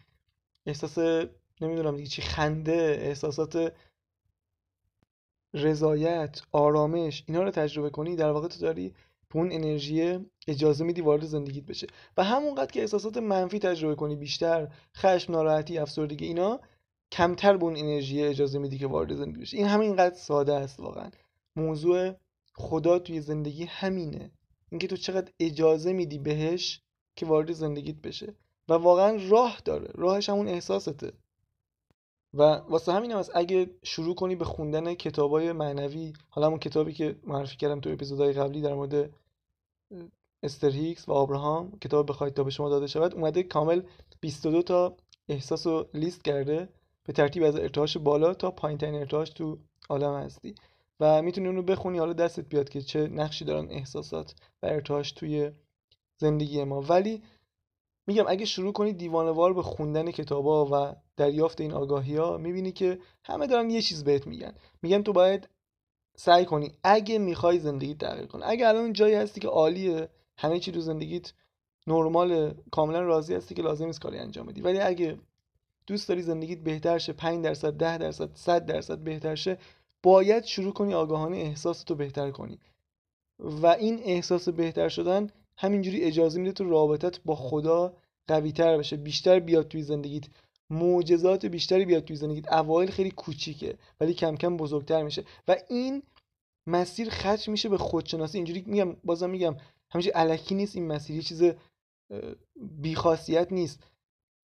احساس 0.65 1.27
نمی‌دونم 1.61 1.95
دیگه 1.95 2.09
چی 2.09 2.21
خنده 2.21 2.97
احساسات 3.01 3.73
رضایت 5.53 6.41
آرامش 6.51 7.23
اینا 7.27 7.43
رو 7.43 7.51
تجربه 7.51 7.89
کنی 7.89 8.15
در 8.15 8.31
واقع 8.31 8.47
تو 8.47 8.59
داری 8.59 8.93
به 9.29 9.35
اون 9.39 9.51
انرژی 9.51 10.19
اجازه 10.47 10.83
میدی 10.83 11.01
وارد 11.01 11.25
زندگیت 11.25 11.65
بشه. 11.65 11.87
و 12.17 12.23
همونقدر 12.23 12.71
که 12.71 12.81
احساسات 12.81 13.17
منفی 13.17 13.59
تجربه 13.59 13.95
کنی 13.95 14.15
بیشتر 14.15 14.67
خشم 14.97 15.33
ناراحتی 15.33 15.77
افسردگی 15.77 16.25
اینا 16.25 16.59
کمتر 17.11 17.57
به 17.57 17.63
اون 17.63 17.77
انرژی 17.77 18.23
اجازه 18.23 18.59
میدی 18.59 18.77
که 18.77 18.87
وارد 18.87 19.15
زندگی 19.15 19.41
بشه 19.41 19.57
این 19.57 19.65
همینقدر 19.65 20.15
ساده 20.15 20.53
است 20.53 20.79
واقعا. 20.79 21.11
موضوع 21.55 22.13
خدا 22.53 22.99
توی 22.99 23.21
زندگی 23.21 23.63
همینه. 23.63 24.31
اینکه 24.69 24.87
تو 24.87 24.97
چقدر 24.97 25.31
اجازه 25.39 25.93
میدی 25.93 26.19
بهش 26.19 26.81
که 27.15 27.25
وارد 27.25 27.51
زندگیت 27.51 27.95
بشه. 27.95 28.35
و 28.69 28.73
واقعا 28.73 29.17
راه 29.29 29.61
داره. 29.65 29.91
راهش 29.93 30.29
همون 30.29 30.47
احساسته 30.47 31.13
و 32.35 32.41
واسه 32.43 32.93
همین 32.93 33.11
هم 33.11 33.23
اگه 33.33 33.69
شروع 33.83 34.15
کنی 34.15 34.35
به 34.35 34.45
خوندن 34.45 34.93
کتابای 34.93 35.51
معنوی 35.51 36.13
حالا 36.29 36.47
همون 36.47 36.59
کتابی 36.59 36.93
که 36.93 37.15
معرفی 37.23 37.57
کردم 37.57 37.79
تو 37.79 37.89
اپیزودهای 37.89 38.33
قبلی 38.33 38.61
در 38.61 38.73
مورد 38.73 39.09
استر 40.43 40.69
هیکس 40.69 41.09
و 41.09 41.11
آبراهام 41.11 41.79
کتاب 41.79 42.09
بخواید 42.09 42.33
تا 42.33 42.43
به 42.43 42.51
شما 42.51 42.69
داده 42.69 42.87
شود 42.87 43.13
اومده 43.13 43.43
کامل 43.43 43.81
22 44.19 44.61
تا 44.61 44.97
احساس 45.29 45.67
رو 45.67 45.89
لیست 45.93 46.23
کرده 46.23 46.69
به 47.03 47.13
ترتیب 47.13 47.43
از 47.43 47.55
ارتعاش 47.55 47.97
بالا 47.97 48.33
تا 48.33 48.51
پایین 48.51 48.77
ترین 48.77 48.95
ارتعاش 48.95 49.29
تو 49.29 49.57
عالم 49.89 50.15
هستی. 50.15 50.55
و 50.99 51.21
می‌تونی 51.21 51.47
اونو 51.47 51.61
بخونی 51.61 51.97
حالا 51.97 52.13
دستت 52.13 52.49
بیاد 52.49 52.69
که 52.69 52.81
چه 52.81 53.07
نقشی 53.07 53.45
دارن 53.45 53.67
احساسات 53.69 54.35
و 54.63 54.65
ارتعاش 54.65 55.11
توی 55.11 55.51
زندگی 56.17 56.63
ما. 56.63 56.81
ولی 56.81 57.23
میگم 58.07 58.25
اگه 58.27 58.45
شروع 58.45 58.73
کنی 58.73 58.93
دیوانوار 58.93 59.53
به 59.53 59.61
خوندن 59.61 60.11
کتابا 60.11 60.65
و 60.65 60.95
دریافت 61.17 61.61
این 61.61 61.73
آگاهی 61.73 62.15
ها 62.15 62.37
می‌بینی 62.37 62.71
که 62.71 62.99
همه 63.23 63.47
دارن 63.47 63.69
یه 63.69 63.81
چیز 63.81 64.03
بهت 64.03 64.27
میگن. 64.27 64.53
میگن 64.81 65.03
تو 65.03 65.13
باید 65.13 65.49
سعی 66.17 66.45
کنی. 66.45 66.71
اگه 66.83 67.17
می‌خوای 67.17 67.59
زندگی 67.59 67.95
تغییر 67.95 68.25
کنی 68.25 68.43
اگه 68.43 68.67
الان 68.67 68.93
جایی 68.93 69.15
هستی 69.15 69.39
که 69.39 69.47
عالیه 69.47 70.09
همه 70.37 70.59
چی 70.59 70.71
تو 70.71 70.79
زندگیت 70.79 71.33
نرمال 71.87 72.53
کاملا 72.71 73.01
راضی 73.01 73.33
هستی 73.35 73.55
که 73.55 73.61
لازم 73.61 73.85
نیست 73.85 74.01
کاری 74.01 74.17
انجام 74.17 74.45
بدی. 74.45 74.61
ولی 74.61 74.79
اگه 74.79 75.19
دوست 75.87 76.09
داری 76.09 76.21
زندگیت 76.21 76.59
بهتر 76.59 76.97
شه 76.97 77.13
5 77.13 77.43
درصد 77.43 77.73
10 77.77 77.97
درصد 77.97 78.29
100 78.35 78.65
درصد 78.65 78.99
بهتر 78.99 79.35
شه 79.35 79.57
باید 80.03 80.43
شروع 80.43 80.73
کنی 80.73 80.93
آگاهانه 80.93 81.37
احساستو 81.37 81.95
بهتر 81.95 82.31
کنی. 82.31 82.59
و 83.39 83.67
این 83.67 83.99
احساس 84.03 84.49
بهتر 84.49 84.89
شدن 84.89 85.29
همینجوری 85.57 86.01
اجازه 86.01 86.39
میده 86.39 86.51
تو 86.51 86.69
رابطت 86.69 87.19
با 87.25 87.35
خدا 87.35 87.97
قوی 88.27 88.51
تر 88.51 88.77
بشه 88.77 88.97
بیشتر 88.97 89.39
بیاد 89.39 89.67
توی 89.67 89.81
زندگیت. 89.81 90.25
معجزات 90.69 91.45
بیشتری 91.45 91.85
بیاد 91.85 92.03
توی 92.03 92.15
زندگیت. 92.15 92.53
اوایل 92.53 92.91
خیلی 92.91 93.11
کوچیکه 93.11 93.77
ولی 93.99 94.13
کم 94.13 94.35
کم 94.35 94.57
بزرگتر 94.57 95.03
میشه. 95.03 95.23
و 95.47 95.55
این 95.69 96.03
مسیر 96.67 97.09
ختم 97.09 97.51
میشه 97.51 97.69
به 97.69 97.77
خودشناسی. 97.77 98.37
اینجوری 98.37 98.63
میگم 98.67 98.95
بازم 99.03 99.29
میگم 99.29 99.55
همیشه 99.91 100.11
علکی 100.11 100.55
نیست 100.55 100.75
این 100.75 100.87
مسیر 100.87 101.15
یه 101.15 101.21
چیز 101.21 101.43
بیخاصیت 102.61 103.51
نیست. 103.51 103.83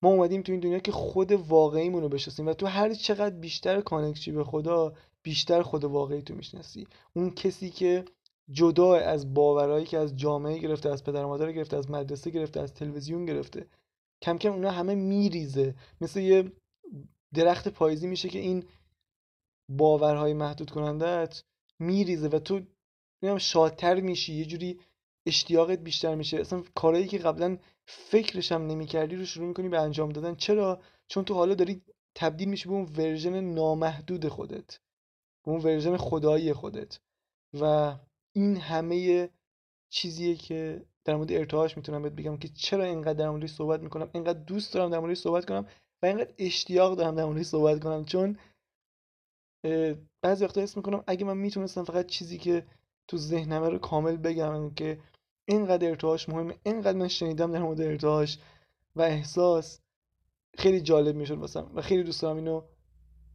ما 0.02 0.10
اومدیم 0.10 0.42
تو 0.42 0.52
این 0.52 0.60
دنیا 0.60 0.78
که 0.78 0.92
خود 0.92 1.32
واقعیمون 1.32 2.02
رو 2.02 2.08
بشناسیم 2.08 2.46
و 2.46 2.54
تو 2.54 2.66
هر 2.66 2.94
چقدر 2.94 3.34
بیشتر 3.34 3.80
کانکشی 3.80 4.32
به 4.32 4.44
خدا 4.44 4.94
بیشتر 5.22 5.62
خود 5.62 5.84
واقعی 5.84 6.22
تو 6.22 6.34
می‌شناسی. 6.34 6.86
اون 7.14 7.30
کسی 7.30 7.70
که 7.70 8.04
جدا 8.50 8.96
از 8.96 9.34
باورهایی 9.34 9.86
که 9.86 9.98
از 9.98 10.16
جامعه 10.16 10.58
گرفته 10.58 10.90
از 10.90 11.04
پدر 11.04 11.24
مادر 11.24 11.52
گرفته 11.52 11.76
از 11.76 11.90
مدرسه 11.90 12.30
گرفته 12.30 12.60
از 12.60 12.74
تلویزیون 12.74 13.24
گرفته 13.26 13.66
کم 14.22 14.38
کم 14.38 14.52
اونا 14.52 14.70
همه 14.70 14.94
میریزه. 14.94 15.74
مثل 16.00 16.20
یه 16.20 16.52
درخت 17.34 17.68
پاییزی 17.68 18.06
میشه 18.06 18.28
که 18.28 18.38
این 18.38 18.64
باورهای 19.68 20.34
محدود 20.34 20.70
کنندت 20.70 21.42
میریزه 21.78 22.28
و 22.28 22.38
تو 22.38 22.60
میگم 23.22 23.38
شادتر 23.38 24.00
میشی 24.00 24.34
یه 24.34 24.44
جوری 24.44 24.80
اشتیاقت 25.26 25.78
بیشتر 25.78 26.14
میشه. 26.14 26.40
اصلا 26.40 26.62
کارهایی 26.74 27.06
که 27.06 27.18
قبلا 27.18 27.58
فکرش 27.86 28.52
هم 28.52 28.66
نمی‌کردی 28.66 29.16
رو 29.16 29.24
شروع 29.24 29.48
می‌کنی 29.48 29.68
به 29.68 29.80
انجام 29.80 30.08
دادن. 30.08 30.34
چرا؟ 30.34 30.82
چون 31.08 31.24
تو 31.24 31.34
حالا 31.34 31.54
داری 31.54 31.82
تبدیل 32.14 32.48
میشی 32.48 32.68
به 32.68 32.74
اون 32.74 32.84
version 32.96 33.40
نامحدود 33.40 34.28
خودت 34.28 34.78
به 35.44 35.50
اون 35.50 35.60
version 35.60 35.96
خدایی 35.96 36.52
خودت. 36.52 36.98
و 37.60 37.94
این 38.32 38.56
همه 38.56 39.28
چیزیه 39.90 40.34
که 40.34 40.86
در 41.04 41.16
مورد 41.16 41.32
ارتعاش 41.32 41.76
می‌تونم 41.76 42.02
بهت 42.02 42.12
بگم 42.12 42.36
که 42.36 42.48
چرا 42.48 42.84
اینقدر 42.84 43.12
در 43.12 43.30
موردش 43.30 43.50
صحبت 43.50 43.80
می‌کنم 43.80 44.10
اینقدر 44.12 44.38
دوست 44.38 44.74
دارم 44.74 44.90
در 44.90 44.98
موردش 44.98 45.18
صحبت 45.18 45.44
کنم 45.44 45.66
و 46.02 46.06
اینقدر 46.06 46.32
اشتیاق 46.38 46.96
دارم 46.96 47.14
در 47.14 47.24
موردش 47.24 47.46
صحبت 47.46 47.84
کنم. 47.84 48.04
چون 48.04 48.38
بعضی 50.22 50.44
وقتا 50.44 50.60
حس 50.60 50.76
می‌کنم 50.76 51.04
اگه 51.06 51.24
من 51.24 51.36
می‌تونستم 51.36 51.84
فقط 51.84 52.06
چیزی 52.06 52.38
که 52.38 52.66
تو 53.08 53.16
ذهنمه 53.16 53.68
رو 53.68 53.78
کامل 53.78 54.16
بگم 54.16 54.70
که 54.70 54.98
اینقدر 55.44 55.88
ارتعاش 55.88 56.28
مهمه 56.28 56.54
اینقدر 56.62 56.98
من 56.98 57.08
شنیدم 57.08 57.52
در 57.52 57.62
مورد 57.62 57.80
ارتعاش 57.80 58.38
و 58.96 59.02
احساس 59.02 59.80
خیلی 60.58 60.80
جالب 60.80 61.16
می‌شد 61.16 61.38
واسم 61.38 61.70
و 61.74 61.82
خیلی 61.82 62.02
دوست 62.02 62.22
دارم 62.22 62.36
اینو 62.36 62.62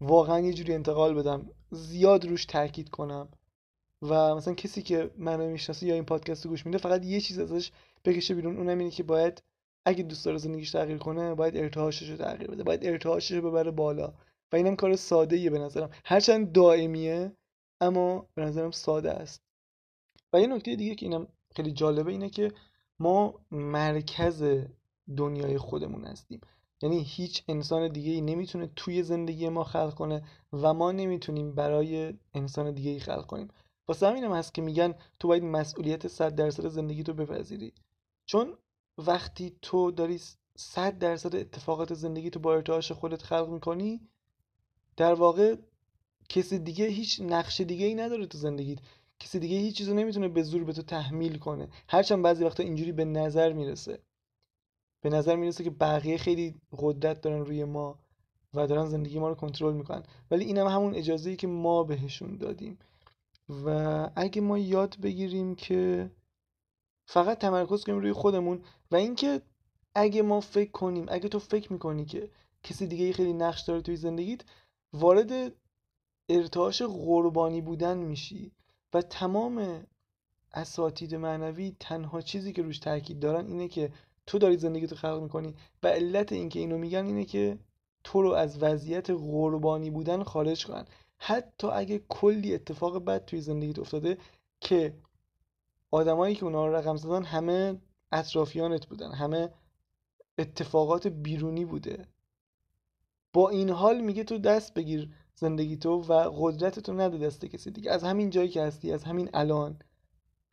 واقعا 0.02 0.40
یه 0.40 0.54
جوری 0.54 0.74
انتقال 0.74 1.14
بدم 1.14 1.50
زیاد 1.72 2.26
روش 2.26 2.46
تاکید 2.46 2.90
کنم. 2.90 3.30
و 4.01 4.36
مثلا 4.36 4.54
کسی 4.54 4.82
که 4.82 5.12
منو 5.18 5.50
می‌شناسه 5.50 5.86
یا 5.86 5.94
این 5.94 6.06
پادکست 6.06 6.46
رو 6.46 6.51
گوش 6.51 6.66
میده 6.66 6.77
فقط 6.77 7.06
یه 7.06 7.22
چیز 7.22 7.39
ازش 7.39 7.72
بکشه 8.06 8.36
بیرون 8.36 8.58
اونم 8.58 8.77
اینه 8.77 8.92
که 8.92 9.04
باید 9.04 9.44
اگه 9.86 10.04
دوست 10.04 10.25
داره 10.25 10.38
زندگیش 10.38 10.72
تغییر 10.72 10.98
کنه 10.98 11.36
باید 11.36 11.58
ارتعاشش 11.58 12.10
رو 12.10 12.18
تغییر 12.18 12.51
بده 12.51 12.63
باید 12.63 12.86
ارتعاشش 12.86 13.32
رو 13.32 13.50
ببره 13.50 13.72
بالا. 13.72 14.13
و 14.51 14.56
اینم 14.56 14.75
کار 14.75 14.96
ساده 14.96 15.36
ایه 15.36 15.50
به 15.50 15.60
نظرم. 15.60 15.89
هرچند 16.06 16.51
دائمیه 16.51 17.32
اما 17.82 18.27
به 18.36 18.42
نظرم 18.42 18.72
ساده 18.72 19.12
است. 19.12 19.42
و 20.34 20.42
یه 20.42 20.48
نکته 20.48 20.75
دیگه 20.75 20.96
که 20.96 21.06
اینم 21.06 21.27
خیلی 21.56 21.72
جالبه 21.72 22.12
اینه 22.12 22.30
که 22.30 22.51
ما 23.00 23.34
مرکز 23.51 24.44
دنیای 25.18 25.58
خودمون 25.58 26.06
هستیم. 26.06 26.42
یعنی 26.82 27.04
هیچ 27.04 27.44
انسان 27.48 27.88
دیگه 27.88 28.12
ای 28.12 28.22
نمی‌تونه 28.22 28.70
توی 28.75 29.04
زندگی 29.04 29.50
ما 29.50 29.63
خلق 29.63 29.94
کنه 29.94 30.24
و 30.54 30.74
ما 30.74 30.92
نمی‌تونیم 30.92 31.56
برای 31.56 32.13
انسان 32.34 32.72
دیگه 32.74 32.92
ای 32.92 33.00
خلق 33.00 33.25
کنیم. 33.25 33.48
واسه 33.88 34.08
همینم 34.08 34.34
هست 34.34 34.53
که 34.53 34.62
میگن 34.62 34.96
تو 35.20 35.27
باید 35.27 35.44
مسئولیت 35.44 36.08
100 36.08 36.36
درصد 36.36 36.67
زندگی 36.67 37.03
تو 37.03 37.13
بپذیری. 37.13 37.74
چون 38.25 38.58
وقتی 38.98 39.58
تو 39.62 39.91
داری 39.91 40.20
100 40.58 41.00
درصد 41.00 41.36
اتفاقات 41.36 41.94
زندگی 41.94 42.29
تو 42.29 42.39
با 42.39 42.53
ارتعاش 42.53 42.91
خودت 42.91 43.22
خلق 43.22 43.50
می‌کنی 43.50 44.01
در 44.98 45.13
واقع 45.13 45.56
کسی 46.29 46.60
دیگه 46.60 46.86
هیچ 46.86 47.22
نقش 47.22 47.62
دیگه 47.62 47.86
ای 47.86 47.96
نداره 47.96 48.25
تو 48.25 48.38
زندگیت. 48.38 48.79
کسی 49.20 49.39
دیگه 49.39 49.58
هیچ 49.58 49.77
چیزو 49.77 49.94
نمی‌تونه 49.94 50.27
به 50.27 50.44
زور 50.44 50.63
به 50.63 50.74
تو 50.74 50.82
تحمیل 50.82 51.38
کنه. 51.38 51.70
هرچند 51.89 52.24
بعضی 52.24 52.44
وقتا 52.44 52.63
اینجوری 52.63 52.91
به 52.91 53.06
نظر 53.06 53.53
می‌رسه. 53.53 54.00
به 55.01 55.10
نظر 55.10 55.36
می‌رسه 55.36 55.63
که 55.63 55.70
بقیه 55.70 56.17
خیلی 56.17 56.56
قدرت 56.77 57.22
دارن 57.22 57.46
روی 57.46 57.63
ما 57.63 58.00
و 58.53 58.67
دارن 58.67 58.86
زندگی 58.86 59.20
ما 59.20 59.29
رو 59.29 59.36
کنترل 59.36 59.74
می‌کنن. 59.74 60.03
ولی 60.32 60.46
این 60.46 60.58
هم 60.58 60.67
همون 60.67 60.96
اجازه 60.96 61.29
ای 61.29 61.36
که 61.36 61.48
ما 61.48 61.84
بهشون 61.84 62.38
دادیم. 62.38 62.79
و 63.50 63.70
اگه 64.16 64.42
ما 64.42 64.58
یاد 64.58 64.98
بگیریم 65.01 65.56
که 65.56 66.12
فقط 67.06 67.38
تمرکز 67.39 67.84
کنیم 67.84 68.00
روی 68.00 68.13
خودمون 68.13 68.63
و 68.92 68.96
اینکه 68.96 69.42
اگه 69.96 70.22
ما 70.22 70.39
فکر 70.39 70.72
کنیم 70.72 71.06
اگه 71.10 71.30
تو 71.30 71.39
فکر 71.39 71.74
می‌کنی 71.74 72.06
که 72.06 72.32
کسی 72.63 72.88
دیگه 72.88 73.13
خیلی 73.13 73.34
نقش 73.34 73.62
داره 73.62 73.82
توی 73.82 73.96
زندگیت 73.96 74.42
وارد 74.94 75.54
ارتعاش 76.30 76.82
قربانی 76.82 77.62
بودن 77.62 77.98
میشی 77.98 78.51
و 78.94 79.01
تمام 79.01 79.86
اساتید 80.54 81.16
معنوی 81.16 81.75
تنها 81.80 82.22
چیزی 82.22 82.54
که 82.54 82.62
روش 82.62 82.80
تاکید 82.80 83.20
دارن 83.20 83.48
اینه 83.48 83.68
که 83.68 83.92
تو 84.25 84.38
داری 84.38 84.58
زندگی 84.58 84.88
تو 84.88 84.96
خلق 84.96 85.22
می‌کنی 85.22 85.56
و 85.84 85.88
علت 85.88 86.32
اینکه 86.32 86.60
اینو 86.60 86.77
میگن 86.77 87.06
اینه 87.06 87.25
که 87.25 87.58
تو 88.04 88.22
رو 88.22 88.32
از 88.32 88.63
وضعیت 88.63 89.10
قربانی 89.10 89.89
بودن 89.89 90.24
خارج 90.24 90.66
کنن. 90.66 90.86
حتی 91.18 91.68
اگه 91.68 92.02
کلی 92.10 92.56
اتفاق 92.56 93.06
بد 93.06 93.26
توی 93.26 93.42
زندگیت 93.42 93.80
افتاده 93.80 94.18
که 94.60 94.94
آدمایی 95.92 96.36
که 96.36 96.44
اونا 96.44 96.68
رو 96.68 96.76
رقم 96.76 96.96
زدن 96.96 97.24
همه 97.24 97.82
اطرافیانت 98.12 98.86
بودن 98.86 99.12
همه 99.12 99.50
اتفاقات 100.38 101.08
بیرونی 101.08 101.66
بوده. 101.66 102.08
با 103.34 103.50
این 103.50 103.70
حال 103.70 104.02
میگه 104.02 104.24
تو 104.24 104.38
دست 104.38 104.74
بگیر 104.74 105.10
زندگی 105.36 105.78
تو 105.78 106.02
و 106.02 106.14
قدرت 106.14 106.80
تو 106.80 106.94
نده 106.94 107.18
دست 107.18 107.46
کسی 107.46 107.72
دیگه. 107.72 107.92
از 107.92 108.04
همین 108.04 108.30
جایی 108.30 108.50
که 108.50 108.62
هستی 108.62 108.92
از 108.92 109.04
همین 109.04 109.30
الان 109.34 109.80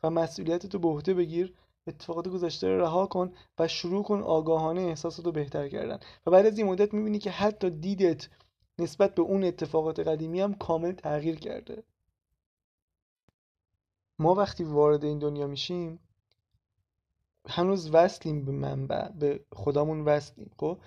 و 0.02 0.11
مسئولیت 0.11 0.66
تو 0.66 0.78
به 0.78 0.88
عهده 0.88 1.14
بگیر 1.14 1.54
اتفاقات 1.87 2.28
گذشته 2.28 2.68
رو 2.68 2.80
رها 2.80 3.06
کن 3.06 3.33
و 3.59 3.68
شروع 3.68 4.04
کن 4.04 4.23
آگاهانه 4.23 4.80
احساسات 4.80 5.26
رو 5.26 5.33
بهتر 5.33 5.68
کردن. 5.68 5.99
و 6.26 6.30
بعد 6.30 6.47
از 6.47 6.59
این 6.59 6.66
مدت 6.66 6.94
می‌بینی 6.94 7.18
که 7.18 7.30
حتی 7.30 7.71
دیدت 7.71 8.28
نسبت 8.78 9.14
به 9.14 9.22
اون 9.22 9.44
اتفاقات 9.44 10.00
قدیمی 10.00 10.40
هم 10.40 10.54
کامل 10.54 10.92
تغییر 10.92 11.38
کرده. 11.38 11.82
ما 14.18 14.34
وقتی 14.34 14.64
وارد 14.64 15.04
این 15.04 15.18
دنیا 15.18 15.46
میشیم 15.46 15.98
هنوز 17.48 17.90
وصلیم 17.94 18.44
به 18.44 18.52
منبع 18.52 19.08
به 19.08 19.44
خدامون 19.54 20.00
وصلیم 20.00 20.50
خب؟ 20.56 20.78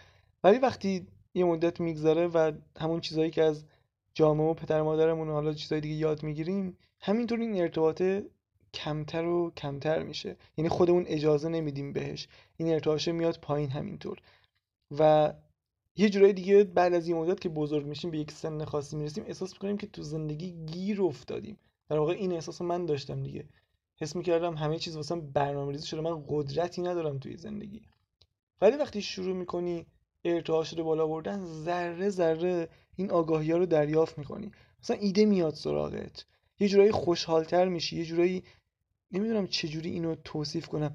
ولی 0.43 0.57
وقتی 0.57 1.07
یه 1.33 1.45
مدت 1.45 1.79
میگذره 1.79 2.27
و 2.27 2.51
همون 2.79 3.01
چیزهایی 3.01 3.31
که 3.31 3.43
از 3.43 3.65
جامعه 4.13 4.47
و 4.47 4.53
پدر 4.53 4.81
مادرمون 4.81 5.29
حالا 5.29 5.53
چیزهای 5.53 5.81
دیگه 5.81 5.95
یاد 5.95 6.23
می‌گیریم 6.23 6.77
همینطور 6.99 7.39
این 7.39 7.61
ارتباطه 7.61 8.25
کمتر 8.73 9.25
و 9.25 9.51
کمتر 9.51 10.03
میشه. 10.03 10.37
یعنی 10.57 10.69
خودمون 10.69 11.03
اجازه 11.07 11.49
نمیدیم 11.49 11.93
بهش. 11.93 12.27
این 12.57 12.73
ارتعاشه 12.73 13.11
میاد 13.11 13.39
پایین 13.41 13.69
همینطور. 13.69 14.17
و 14.99 15.33
یه 15.97 16.09
جورایی 16.09 16.33
دیگه 16.33 16.63
بعد 16.63 16.93
از 16.93 17.07
این 17.07 17.17
مدت 17.17 17.39
که 17.39 17.49
بزرگ 17.49 17.85
میشیم 17.85 18.11
به 18.11 18.17
یک 18.17 18.31
سن 18.31 18.65
خاصی 18.65 18.95
می‌رسیم 18.95 19.23
احساس 19.27 19.53
می‌کنیم 19.53 19.77
که 19.77 19.87
تو 19.87 20.01
زندگی 20.01 20.51
گیر 20.51 21.01
افتادیم. 21.01 21.57
در 21.89 21.97
واقع 21.97 22.13
این 22.13 22.33
احساس 22.33 22.61
من 22.61 22.85
داشتم 22.85 23.23
دیگه. 23.23 23.45
حس 23.95 24.15
می‌کردم 24.15 24.55
همه 24.55 24.79
چیز 24.79 24.95
واسم 24.95 25.21
برنامه 25.21 25.71
ریزی 25.71 25.87
شده 25.87 26.01
من 26.01 26.23
قدرتی 26.27 26.81
ندارم 26.81 27.17
توی 27.17 27.37
زندگی. 27.37 27.81
ولی 28.61 28.77
وقتی 28.77 29.01
شروع 29.01 29.35
می‌کنی 29.35 29.85
ارتعاش 30.25 30.77
رو 30.77 30.83
بالا 30.83 31.07
بردن 31.07 31.45
ذره 31.45 32.09
ذره 32.09 32.69
این 32.95 33.11
آگاهی 33.11 33.51
ها 33.51 33.57
رو 33.57 33.65
دریافت 33.65 34.17
می‌کنی. 34.17 34.51
مثلا 34.83 34.97
ایده 34.97 35.25
میاد 35.25 35.53
سراغت. 35.53 36.25
یه 36.59 36.67
جورایی 36.67 36.91
خوشحالتر 36.91 37.67
میشی 37.67 37.97
یه 37.97 38.05
جورایی 38.05 38.43
نمی‌دونم 39.11 39.47
چجوری 39.47 39.89
اینو 39.89 40.15
توصیف 40.23 40.67
کنم. 40.67 40.93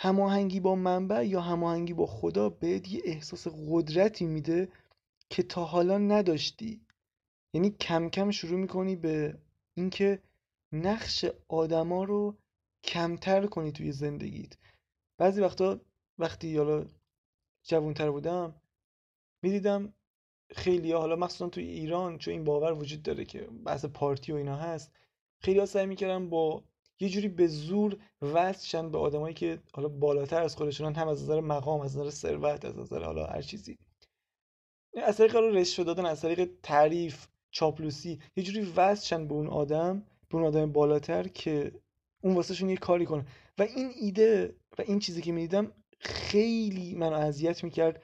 هماهنگی 0.00 0.60
با 0.60 0.74
منبع 0.74 1.26
یا 1.26 1.40
هماهنگی 1.40 1.92
با 1.92 2.06
خدا 2.06 2.48
بهت 2.48 2.92
یه 2.92 3.00
احساس 3.04 3.46
قدرتی 3.68 4.26
میده 4.26 4.68
که 5.30 5.42
تا 5.42 5.64
حالا 5.64 5.98
نداشتی. 5.98 6.80
یعنی 7.54 7.70
کم 7.70 8.08
کم 8.08 8.30
شروع 8.30 8.60
می‌کنی 8.60 8.96
به 8.96 9.38
اینکه 9.74 10.22
نقش 10.72 11.24
آدما 11.48 12.04
رو 12.04 12.36
کمتر 12.84 13.46
کنی 13.46 13.72
توی 13.72 13.92
زندگیت. 13.92 14.52
بعضی 15.18 15.40
وقتا 15.40 15.80
وقتی 16.18 16.56
حالا 16.56 16.86
جوانتر 17.62 18.10
بودم 18.10 18.54
می‌دیدم 19.42 19.92
خیلی 20.50 20.92
حالا 20.92 21.16
مخصوصا 21.16 21.48
توی 21.48 21.64
ایران 21.64 22.18
چون 22.18 22.32
این 22.32 22.44
باور 22.44 22.72
وجود 22.72 23.02
داره 23.02 23.24
که 23.24 23.40
بحث 23.40 23.84
پارتی 23.84 24.32
و 24.32 24.36
اینا 24.36 24.56
هست 24.56 24.92
خیلی 25.40 25.58
ها 25.58 25.66
سعی 25.66 25.86
می‌کردن 25.86 26.28
با 26.28 26.64
یه 27.00 27.08
جوری 27.08 27.28
به 27.28 27.46
زور 27.46 27.96
وصلشن 28.22 28.90
به 28.90 28.98
آدمایی 28.98 29.34
که 29.34 29.58
حالا 29.72 29.88
بالاتر 29.88 30.42
از 30.42 30.56
خودشونن 30.56 30.94
هم 30.94 31.08
از 31.08 31.22
نظر 31.22 31.40
مقام 31.40 31.80
از 31.80 31.96
نظر 31.96 32.10
ثروت 32.10 32.64
از 32.64 32.78
نظر 32.78 33.04
حالا 33.04 33.26
هر 33.26 33.42
چیزی. 33.42 33.78
از 35.04 35.16
طریق 35.16 35.36
رو 35.36 35.50
رشوه 35.50 35.84
دادن 35.84 36.06
از 36.06 36.20
طریق 36.20 36.50
تعریف 36.62 37.26
چاپلوسی 37.50 38.20
یه 38.36 38.44
جوری 38.44 38.72
وصلشن 38.76 39.28
به 39.28 39.34
اون 39.34 39.46
آدم 39.46 40.06
به 40.28 40.36
اون 40.36 40.44
آدم 40.44 40.72
بالاتر 40.72 41.28
که 41.28 41.72
اون 42.22 42.34
واسهشون 42.34 42.68
یه 42.70 42.76
کاری 42.76 43.06
کنه. 43.06 43.26
و 43.58 43.62
این 43.62 43.92
ایده 44.00 44.56
و 44.78 44.82
این 44.82 44.98
چیزی 44.98 45.22
که 45.22 45.32
می‌دیدم 45.32 45.72
خیلی 45.98 46.94
منو 46.94 47.16
اذیت 47.16 47.64
می‌کرد 47.64 48.02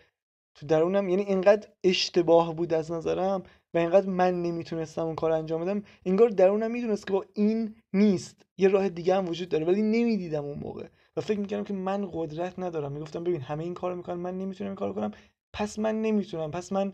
تو 0.55 0.67
درونم. 0.67 1.09
یعنی 1.09 1.23
اینقدر 1.23 1.69
اشتباه 1.85 2.55
بود 2.55 2.73
از 2.73 2.93
نظرم 2.93 3.43
و 3.75 3.79
اینقدر 3.79 4.09
من 4.09 4.43
نمی‌تونستم 4.43 5.03
اون 5.07 5.15
کار 5.15 5.33
انجام 5.33 5.61
بدم 5.61 5.83
انگار 6.07 6.29
درونم 6.29 6.71
می‌دونست 6.71 7.07
که 7.07 7.13
با 7.13 7.25
این 7.35 7.75
نیست 7.93 8.47
یه 8.59 8.69
راه 8.69 8.89
دیگه 8.89 9.15
هم 9.15 9.29
وجود 9.29 9.49
داره 9.49 9.65
ولی 9.65 9.83
نمی‌دیدم 9.83 10.45
اون 10.45 10.59
موقع. 10.59 10.89
و 11.17 11.21
فکر 11.21 11.41
می‌کردم 11.41 11.65
که 11.65 11.75
من 11.75 12.11
قدرت 12.13 12.59
ندارم. 12.59 12.93
می‌گفتم 12.93 13.25
ببین 13.25 13.41
همه 13.41 13.65
این 13.65 13.75
کارو 13.75 13.97
می‌کنن 13.97 14.17
من 14.17 14.39
نمی‌تونم 14.39 14.71
این 14.71 14.77
کارو 14.77 14.93
کنم 14.93 15.11
پس 15.53 15.79
من 15.79 16.03
نمی‌تونم 16.03 16.51
پس 16.51 16.73
من 16.73 16.93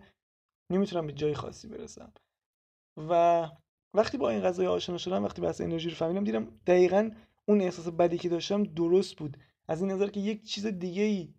نمی‌تونم 0.70 1.06
به 1.06 1.12
جای 1.12 1.34
خاصی 1.34 1.68
برسم. 1.68 2.12
و 2.96 3.48
وقتی 3.94 4.18
با 4.18 4.30
این 4.30 4.40
قضایه 4.40 4.68
آشنا 4.68 4.98
شدم 4.98 5.24
وقتی 5.24 5.42
بحث 5.42 5.60
انرژی 5.60 5.88
رو 5.88 5.94
فهمیدم 5.94 6.24
دیدم 6.24 6.48
دقیقا 6.66 7.10
اون 7.46 7.60
احساس 7.60 7.88
بدی 7.88 8.18
که 8.18 8.28
داشتم 8.28 8.62
درست 8.62 9.16
بود. 9.16 9.36
از 9.68 9.82
این 9.82 9.90
نظر 9.90 10.08
که 10.08 10.20
یک 10.20 10.42
چیز 10.42 10.66
دیگه 10.66 11.02
ای 11.02 11.34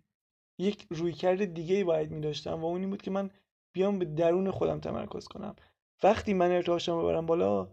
یک 0.58 0.86
رویکرد 0.90 1.54
دیگه 1.54 1.74
ای 1.74 1.84
باید 1.84 2.10
میداشتم 2.10 2.60
و 2.60 2.64
اون 2.64 2.80
این 2.80 2.90
بود 2.90 3.02
که 3.02 3.10
من 3.10 3.30
بیام 3.72 3.98
به 3.98 4.04
درون 4.04 4.50
خودم 4.50 4.80
تمرکز 4.80 5.28
کنم. 5.28 5.56
وقتی 6.02 6.34
من 6.34 6.50
ارتعاشم 6.50 6.98
ببرم 6.98 7.26
بالا 7.26 7.68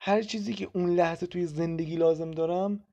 هر 0.00 0.22
چیزی 0.22 0.54
که 0.54 0.68
اون 0.74 0.90
لحظه 0.90 1.26
توی 1.26 1.46
زندگی 1.46 1.96
لازم 1.96 2.30
دارم 2.30 2.84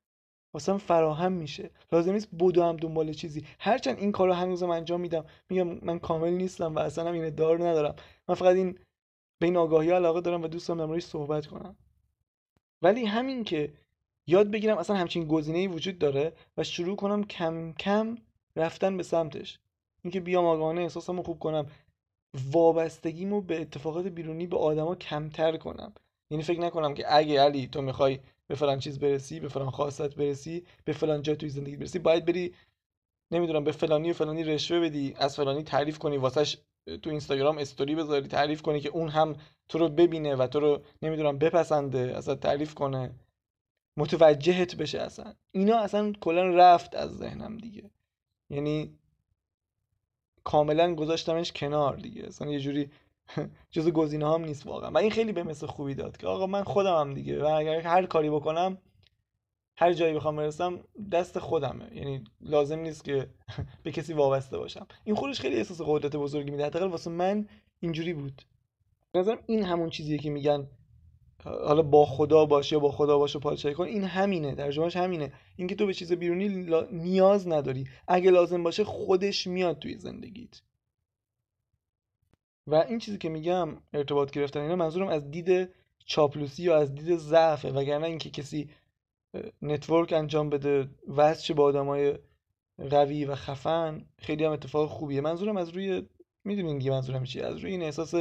واسم 0.53 0.77
فراهم 0.77 1.31
میشه. 1.31 1.69
لازم 1.91 2.13
نیست 2.13 2.29
هم 2.57 2.77
دنبال 2.77 3.13
چیزی. 3.13 3.45
هرچند 3.59 3.97
این 3.97 4.11
کارو 4.11 4.33
هنوزم 4.33 4.69
انجام 4.69 5.01
میدم. 5.01 5.25
میگم 5.49 5.67
من 5.67 5.99
کامل 5.99 6.29
نیستم 6.29 6.75
و 6.75 6.79
اصلا 6.79 7.07
هم 7.07 7.13
این 7.13 7.29
دار 7.29 7.67
ندارم. 7.67 7.95
من 8.27 8.35
فقط 8.35 8.55
این 8.55 8.79
به 9.39 9.45
این 9.45 9.57
آگاهی 9.57 9.91
علاقه 9.91 10.21
دارم 10.21 10.43
و 10.43 10.47
دوست 10.47 10.67
دارم 10.67 10.93
در 10.93 10.99
صحبت 10.99 11.47
کنم. 11.47 11.75
ولی 12.81 13.05
همین 13.05 13.43
که 13.43 13.73
یاد 14.27 14.51
بگیرم 14.51 14.77
اصلا 14.77 14.95
همچین 14.95 15.27
گزینه‌ای 15.27 15.67
وجود 15.67 15.99
داره 15.99 16.33
و 16.57 16.63
شروع 16.63 16.95
کنم 16.95 17.23
کم 17.23 17.73
کم 17.73 18.17
رفتن 18.55 18.97
به 18.97 19.03
سمتش. 19.03 19.59
اینکه 20.03 20.19
بیام 20.19 20.45
آگاهانه 20.45 20.81
احساسمو 20.81 21.23
خوب 21.23 21.39
کنم. 21.39 21.65
وابستگیمو 22.51 23.41
به 23.41 23.61
اتفاقات 23.61 24.05
بیرونی 24.07 24.47
به 24.47 24.57
آدما 24.57 24.95
کمتر 24.95 25.57
کنم. 25.57 25.93
یعنی 26.29 26.43
فکر 26.43 26.59
نکنم 26.59 26.93
که 26.93 27.15
اگه 27.15 27.41
علی 27.41 27.67
تو 27.67 27.81
می‌خوای 27.81 28.19
به 28.47 28.55
فلان 28.55 28.79
چیز 28.79 28.99
برسی 28.99 29.39
به 29.39 29.47
فلان 29.47 29.69
خواستت 29.69 30.15
برسی 30.15 30.63
به 30.85 30.93
فلان 30.93 31.21
جا 31.21 31.35
توی 31.35 31.49
زندگی 31.49 31.75
برسی 31.75 31.99
باید 31.99 32.25
بری 32.25 32.53
نمی‌دونم 33.31 33.63
به 33.63 33.71
فلانی 33.71 34.11
و 34.11 34.13
فلانی 34.13 34.43
رشوه 34.43 34.79
بدی 34.79 35.13
از 35.17 35.35
فلانی 35.35 35.63
تعریف 35.63 35.99
کنی 35.99 36.17
واسش 36.17 36.57
تو 37.01 37.09
اینستاگرام 37.09 37.57
استوری 37.57 37.95
بذاری 37.95 38.27
تعریف 38.27 38.61
کنی 38.61 38.79
که 38.79 38.89
اون 38.89 39.09
هم 39.09 39.35
تو 39.69 39.77
رو 39.77 39.89
ببینه 39.89 40.35
و 40.35 40.47
تو 40.47 40.59
رو 40.59 40.81
نمی‌دونم 41.01 41.37
بپسنده 41.37 42.17
اصلا 42.17 42.35
تعریف 42.35 42.73
کنه. 42.73 43.11
متوجهت 43.97 44.75
بشه 44.75 44.99
اصلا. 44.99 45.33
اینا 45.51 45.77
اصلا 45.77 46.13
کلا 46.21 46.43
رفت 46.43 46.95
از 46.95 47.17
ذهنم 47.17 47.57
دیگه. 47.57 47.89
یعنی 48.49 48.99
کاملا 50.43 50.95
گذاشتمش 50.95 51.51
کنار 51.51 51.95
دیگه. 51.95 52.23
اصلا 52.23 52.51
یه 52.51 52.59
جوری 52.59 52.89
جز 53.71 53.89
گزینه 53.89 54.33
هم 54.33 54.45
نیست 54.45 54.67
واقعا. 54.67 54.91
و 54.91 54.97
این 54.97 55.11
خیلی 55.11 55.31
به 55.31 55.43
مثل 55.43 55.67
خوبی 55.67 55.95
داد 55.95 56.17
که 56.17 56.27
آقا 56.27 56.47
من 56.47 56.63
خودم 56.63 56.99
هم 56.99 57.13
دیگه 57.13 57.43
و 57.43 57.45
اگر 57.45 57.81
هر 57.81 58.05
کاری 58.05 58.29
بکنم 58.29 58.77
هر 59.77 59.93
جایی 59.93 60.13
بخوام 60.13 60.35
برسم 60.35 60.79
دست 61.11 61.39
خودمه. 61.39 61.95
یعنی 61.95 62.23
لازم 62.41 62.79
نیست 62.79 63.03
که 63.03 63.29
به 63.83 63.91
کسی 63.91 64.13
وابسته 64.13 64.57
باشم. 64.57 64.87
این 65.03 65.15
خودش 65.15 65.39
خیلی 65.39 65.55
احساس 65.55 65.81
قدرت 65.85 66.15
بزرگی 66.15 66.51
میده. 66.51 66.65
حداقل 66.65 66.87
واسه 66.87 67.09
من 67.09 67.47
اینجوری 67.79 68.13
بود. 68.13 68.41
نظرم 69.15 69.39
این 69.45 69.63
همون 69.63 69.89
چیزیه 69.89 70.17
که 70.17 70.29
میگن 70.29 70.67
حالا 71.43 71.81
با 71.81 72.05
خدا 72.05 72.45
باش 72.45 72.71
یا 72.71 72.79
با 72.79 72.91
خدا 72.91 73.17
باش 73.17 73.35
و 73.35 73.39
پادشاهی 73.39 73.75
کن 73.75 73.83
این 73.83 74.03
همینه 74.03 74.55
ترجمهش 74.55 74.95
همینه. 74.95 75.33
اینکه 75.55 75.75
تو 75.75 75.85
به 75.85 75.93
چیز 75.93 76.13
بیرونی 76.13 76.49
نیاز 76.91 77.47
نداری. 77.47 77.87
اگه 78.07 78.31
لازم 78.31 78.63
باشه 78.63 78.83
خودش 78.83 79.47
میاد 79.47 79.79
توی 79.79 79.97
زندگیت. 79.97 80.61
و 82.67 82.75
این 82.75 82.99
چیزی 82.99 83.17
که 83.17 83.29
میگم 83.29 83.77
ارتباط 83.93 84.31
گرفتن 84.31 84.59
اینا 84.59 84.75
منظورم 84.75 85.07
از 85.07 85.31
دید 85.31 85.69
چاپلوسی 86.05 86.63
یا 86.63 86.77
از 86.77 86.95
دید 86.95 87.17
ضعفه. 87.17 87.71
وگرنه 87.71 88.07
اینکه 88.07 88.29
کسی 88.29 88.69
network 89.61 90.13
انجام 90.13 90.49
بده 90.49 90.89
وصل 91.07 91.53
با 91.53 91.63
آدمای 91.63 92.17
قوی 92.89 93.25
و 93.25 93.35
خفن 93.35 94.05
خیلی 94.17 94.45
هم 94.45 94.51
اتفاق 94.51 94.89
خوبیه. 94.89 95.21
منظورم 95.21 95.57
از 95.57 95.69
روی 95.69 96.03
می‌دونین 96.43 96.77
دیگه 96.77 96.91
منظورم 96.91 97.23
چیه؟ 97.23 97.45
از 97.45 97.57
روی 97.57 97.71
این 97.71 97.83
احساس 97.83 98.13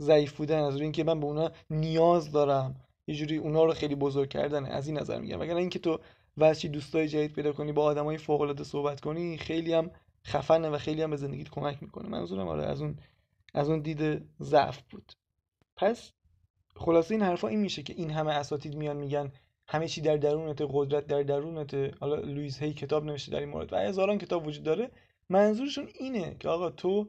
ضعیف 0.00 0.36
بودن 0.36 0.58
از 0.58 0.74
روی 0.74 0.82
اینکه 0.82 1.04
من 1.04 1.20
به 1.20 1.26
اونا 1.26 1.50
نیاز 1.70 2.32
دارم. 2.32 2.74
یه 3.06 3.14
جوری 3.14 3.36
اونا 3.36 3.64
رو 3.64 3.72
خیلی 3.72 3.94
بزرگ 3.94 4.28
کردن 4.28 4.64
از 4.64 4.88
این 4.88 4.98
نظر 4.98 5.20
میگم. 5.20 5.40
وگرنه 5.40 5.60
اینکه 5.60 5.78
تو 5.78 5.98
واسه 6.36 6.68
دوستای 6.68 7.08
جدید 7.08 7.32
پیدا 7.32 7.52
کنی 7.52 7.72
با 7.72 7.84
آدمای 7.84 8.18
فوق 8.18 8.40
العاده 8.40 8.64
صحبت 8.64 9.00
کنی 9.00 9.38
خیلی 9.38 9.72
هم 9.72 9.90
خفنه 10.26 10.68
و 10.68 10.78
خیلی 10.78 11.02
هم 11.02 11.10
به 11.10 11.16
زندگیت 11.16 11.48
کمک 11.48 11.82
می‌کنه. 11.82 12.08
منظورم 12.08 12.48
آره 12.48 12.66
از 12.66 12.82
اون 12.82 12.96
از 13.54 13.70
اون 13.70 13.80
دید 13.80 14.22
ضعف 14.40 14.82
بود. 14.90 15.12
پس 15.76 16.12
خلاصه 16.76 17.14
این 17.14 17.22
حرفا 17.22 17.48
این 17.48 17.60
میشه 17.60 17.82
که 17.82 17.92
این 17.92 18.10
همه 18.10 18.32
اساتید 18.32 18.74
میان 18.76 18.96
میگن 18.96 19.32
همه 19.68 19.88
چی 19.88 20.00
در 20.00 20.16
درونت 20.16 20.62
قدرت 20.70 21.06
در 21.06 21.22
درونت. 21.22 21.74
حالا 21.74 22.16
لوئیس 22.16 22.62
هی 22.62 22.74
کتاب 22.74 23.04
نوشته 23.04 23.32
در 23.32 23.40
این 23.40 23.48
مورد 23.48 23.72
و 23.72 23.76
هزاران 23.76 24.18
کتاب 24.18 24.46
وجود 24.46 24.64
داره. 24.64 24.90
منظورشون 25.28 25.88
اینه 25.94 26.36
که 26.40 26.48
آقا 26.48 26.70
تو 26.70 27.08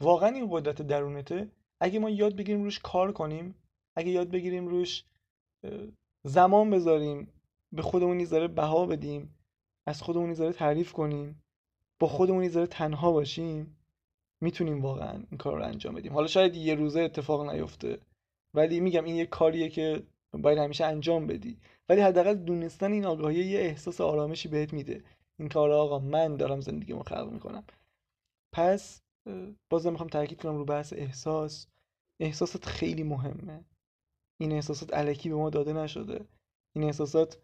واقعا 0.00 0.28
این 0.28 0.48
قدرت 0.50 0.82
درونته 0.82 1.50
اگه 1.82 1.98
ما 1.98 2.10
یاد 2.10 2.36
بگیریم 2.36 2.62
روش 2.64 2.78
کار 2.78 3.12
کنیم 3.12 3.54
اگه 3.96 4.10
یاد 4.10 4.30
بگیریم 4.30 4.68
روش 4.68 5.04
زمان 6.24 6.70
بذاریم 6.70 7.28
به 7.72 7.82
خودمون 7.82 8.16
نیز 8.16 8.34
بها 8.34 8.86
بدیم 8.86 9.34
از 9.86 10.02
خودمون 10.02 10.28
نیز 10.28 10.42
تعریف 10.42 10.92
کنیم 10.92 11.42
با 11.98 12.08
خودمون 12.08 12.42
نیز 12.42 12.58
تنها 12.58 13.12
باشیم 13.12 13.76
می‌تونیم 14.40 14.82
واقعا 14.82 15.12
این 15.30 15.38
کار 15.38 15.56
رو 15.56 15.64
انجام 15.64 15.94
بدیم. 15.94 16.12
حالا 16.12 16.26
شاید 16.26 16.56
یه 16.56 16.74
روزه 16.74 17.00
اتفاق 17.00 17.50
نیفته 17.50 17.98
ولی 18.54 18.80
میگم 18.80 19.04
این 19.04 19.16
یه 19.16 19.26
کاریه 19.26 19.68
که 19.68 20.02
باید 20.32 20.58
همیشه 20.58 20.84
انجام 20.84 21.26
بدی. 21.26 21.58
ولی 21.88 22.00
حداقل 22.00 22.34
دونستن 22.34 22.92
این 22.92 23.06
آگاهی 23.06 23.44
یه 23.44 23.60
احساس 23.60 24.00
آرامشی 24.00 24.48
بهت 24.48 24.72
میده. 24.72 25.04
این 25.38 25.48
کار 25.48 25.70
آقا 25.70 25.98
من 25.98 26.36
دارم 26.36 26.60
زندگیمو 26.60 27.02
خلق 27.02 27.30
می‌کنم. 27.32 27.64
پس 28.52 29.02
بازم 29.70 29.90
می‌خوام 29.90 30.08
تاکید 30.08 30.42
کنم 30.42 30.56
رو 30.56 30.64
بحث 30.64 30.92
احساس. 30.92 31.66
احساسات 32.20 32.64
خیلی 32.66 33.02
مهمه. 33.02 33.64
این 34.40 34.52
احساسات 34.52 34.94
علکی 34.94 35.28
به 35.28 35.34
ما 35.34 35.50
داده 35.50 35.72
نشده. 35.72 36.24
این 36.76 36.84
احساسات 36.84 37.38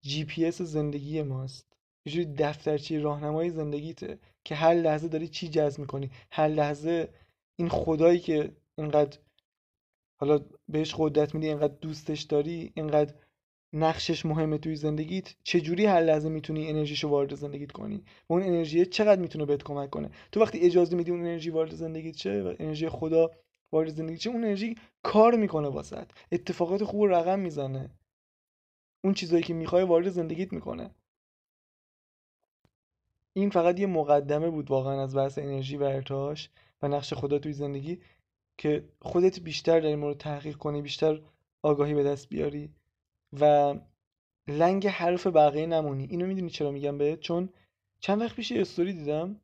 جی 0.00 0.24
پی 0.24 0.44
اس 0.44 0.62
زندگی 0.62 1.22
ماست. 1.22 1.76
یه 2.06 2.12
جوری 2.12 2.34
دفترچه 2.38 3.00
راهنمای 3.00 3.50
زندگیته 3.50 4.18
که 4.44 4.54
هر 4.54 4.74
لحظه 4.74 5.08
داری 5.08 5.28
چی 5.28 5.48
جذب 5.48 5.80
می‌کنی. 5.80 6.10
هر 6.30 6.48
لحظه 6.48 7.08
این 7.56 7.68
خدایی 7.68 8.18
که 8.18 8.56
اینقدر 8.78 9.18
حالا 10.20 10.40
بهش 10.68 10.94
قدرت 10.98 11.34
میدی 11.34 11.48
اینقدر 11.48 11.74
دوستش 11.80 12.22
داری 12.22 12.72
اینقدر 12.74 13.14
نقشش 13.72 14.26
مهمه 14.26 14.58
توی 14.58 14.76
زندگیت 14.76 15.34
چجوری 15.44 15.86
هر 15.86 16.00
لحظه 16.00 16.28
می‌تونی 16.28 16.68
انرژیشو 16.70 17.08
وارد 17.08 17.34
زندگیت 17.34 17.72
کنی؟ 17.72 17.96
و 18.28 18.32
اون 18.32 18.42
انرژی 18.42 18.86
چقدر 18.86 19.20
می‌تونه 19.20 19.44
بهت 19.44 19.62
کمک 19.62 19.90
کنه؟ 19.90 20.10
تو 20.32 20.40
وقتی 20.40 20.60
اجازه 20.60 20.96
میدی 20.96 21.10
اون 21.10 21.20
انرژی 21.20 21.50
وارد 21.50 21.74
زندگیت 21.74 22.16
شه 22.16 22.56
انرژی 22.58 22.88
خدا 22.88 23.30
وارد 23.72 23.88
زندگیت 23.88 24.20
شه 24.20 24.30
اون 24.30 24.44
انرژی 24.44 24.76
کار 25.02 25.36
می‌کنه 25.36 25.68
واسط 25.68 26.06
اتفاقات 26.32 26.84
خوب 26.84 27.06
رقم 27.06 27.38
می‌زنه. 27.38 27.90
اون 29.04 29.14
چیزایی 29.14 29.42
که 29.42 29.54
می‌خوای 29.54 29.84
وارد 29.84 30.08
زندگیت 30.08 30.52
می‌کنه. 30.52 30.90
این 33.32 33.50
فقط 33.50 33.80
یه 33.80 33.86
مقدمه 33.86 34.50
بود 34.50 34.70
واقعا 34.70 35.02
از 35.02 35.16
بحث 35.16 35.38
انرژی 35.38 35.76
و 35.76 35.82
ارتعاش 35.82 36.50
و 36.82 36.88
نقش 36.88 37.14
خدا 37.14 37.38
توی 37.38 37.52
زندگی 37.52 38.00
که 38.58 38.88
خودت 39.02 39.40
بیشتر 39.40 39.80
در 39.80 39.86
این 39.86 39.98
مورد 39.98 40.18
تحقیق 40.18 40.56
کنی 40.56 40.82
بیشتر 40.82 41.20
آگاهی 41.62 41.94
به 41.94 42.02
دست 42.02 42.28
بیاری 42.28 42.70
و 43.40 43.74
لنگ 44.48 44.86
حرف 44.86 45.26
بقیه 45.26 45.66
نمونی. 45.66 46.06
اینو 46.10 46.26
می‌دونی 46.26 46.50
چرا 46.50 46.70
میگم 46.70 46.98
بهت؟ 46.98 47.20
چون 47.20 47.48
چند 48.00 48.20
وقت 48.20 48.36
پیش 48.36 48.52
استوری 48.52 48.92
دیدم. 48.92 49.40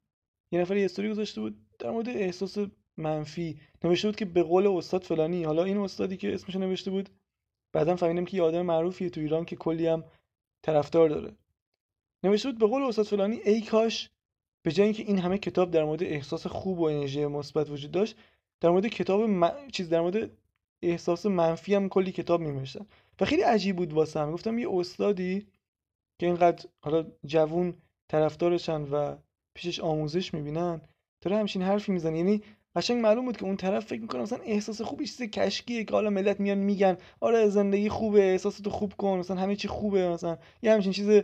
یه 0.50 0.60
نفر 0.60 0.76
یه 0.76 0.84
استوری 0.84 1.10
گذاشته 1.10 1.40
بود 1.40 1.66
در 1.78 1.90
مورد 1.90 2.08
احساس 2.08 2.58
منفی. 2.96 3.58
نوشته 3.84 4.08
بود 4.08 4.16
که 4.16 4.24
به 4.24 4.42
قول 4.42 4.66
استاد 4.66 5.02
فلانی 5.02 5.44
حالا 5.44 5.64
این 5.64 5.78
استادی 5.78 6.16
که 6.16 6.34
اسمش 6.34 6.56
نوشته 6.56 6.90
بود 6.90 7.08
بعدا 7.72 7.96
فهمیدم 7.96 8.24
که 8.24 8.36
یه 8.36 8.42
آدم 8.42 8.62
معروفیه 8.62 9.10
تو 9.10 9.20
ایران 9.20 9.44
که 9.44 9.56
کلی 9.56 9.86
هم 9.86 10.04
طرفدار 10.62 11.08
داره. 11.08 11.32
نوشته 12.24 12.48
بود 12.50 12.58
به 12.58 12.66
قول 12.66 12.82
استاد 12.82 13.06
فلانی 13.06 13.36
ای 13.36 13.60
کاش 13.60 14.10
به 14.62 14.72
جای 14.72 14.84
اینکه 14.84 15.02
این 15.02 15.18
همه 15.18 15.38
کتاب 15.38 15.70
در 15.70 15.84
مورد 15.84 16.02
احساس 16.02 16.46
خوب 16.46 16.78
و 16.78 16.84
انرژی 16.84 17.26
مثبت 17.26 17.70
وجود 17.70 17.90
داشت 17.90 18.16
در 18.60 18.70
مورد 18.70 18.86
کتاب 18.86 19.30
چیز 19.70 19.88
در 19.88 20.00
مورد 20.00 20.30
احساس 20.82 21.26
منفی 21.26 21.74
هم 21.74 21.88
کلی 21.88 22.12
کتاب 22.12 22.40
می‌نوشتن. 22.40 22.86
و 23.20 23.24
خیلی 23.24 23.42
عجیب 23.42 23.76
بود 23.76 23.92
واسه 23.92 24.20
هم. 24.20 24.32
گفتم 24.32 24.58
یه 24.58 24.68
استادی 24.70 25.46
که 26.18 26.26
اینقدر 26.26 26.68
حالا 26.80 27.06
جوون 27.26 27.74
طرفدارشن 28.08 28.82
و 28.82 29.16
پیشش 29.54 29.80
آموزش 29.80 30.34
می‌بینن 30.34 30.80
داره 31.20 31.36
همچین 31.36 31.62
حرفی 31.62 31.92
می‌زنه. 31.92 32.18
یعنی 32.18 32.42
قشنگ 32.76 33.00
معلوم 33.02 33.24
بود 33.24 33.36
که 33.36 33.44
اون 33.44 33.56
طرف 33.56 33.86
فکر 33.86 34.00
می‌کنه 34.00 34.22
مثلا 34.22 34.38
احساس 34.38 34.82
خوبی 34.82 35.06
چیز 35.06 35.22
کشکیه 35.22 35.84
که 35.84 35.92
حالا 35.94 36.10
ملت 36.10 36.40
میان 36.40 36.58
میگن 36.58 36.96
آره 37.20 37.48
زندگی 37.48 37.88
خوبه 37.88 38.20
احساستو 38.32 38.70
خوب 38.70 38.94
کن 38.94 39.18
مثلا 39.18 39.36
همه 39.36 39.56
چی 39.56 39.68
خوبه 39.68 40.08
مثلا 40.08 40.38
یه 40.62 40.72
همچین 40.72 40.92
چیز 40.92 41.22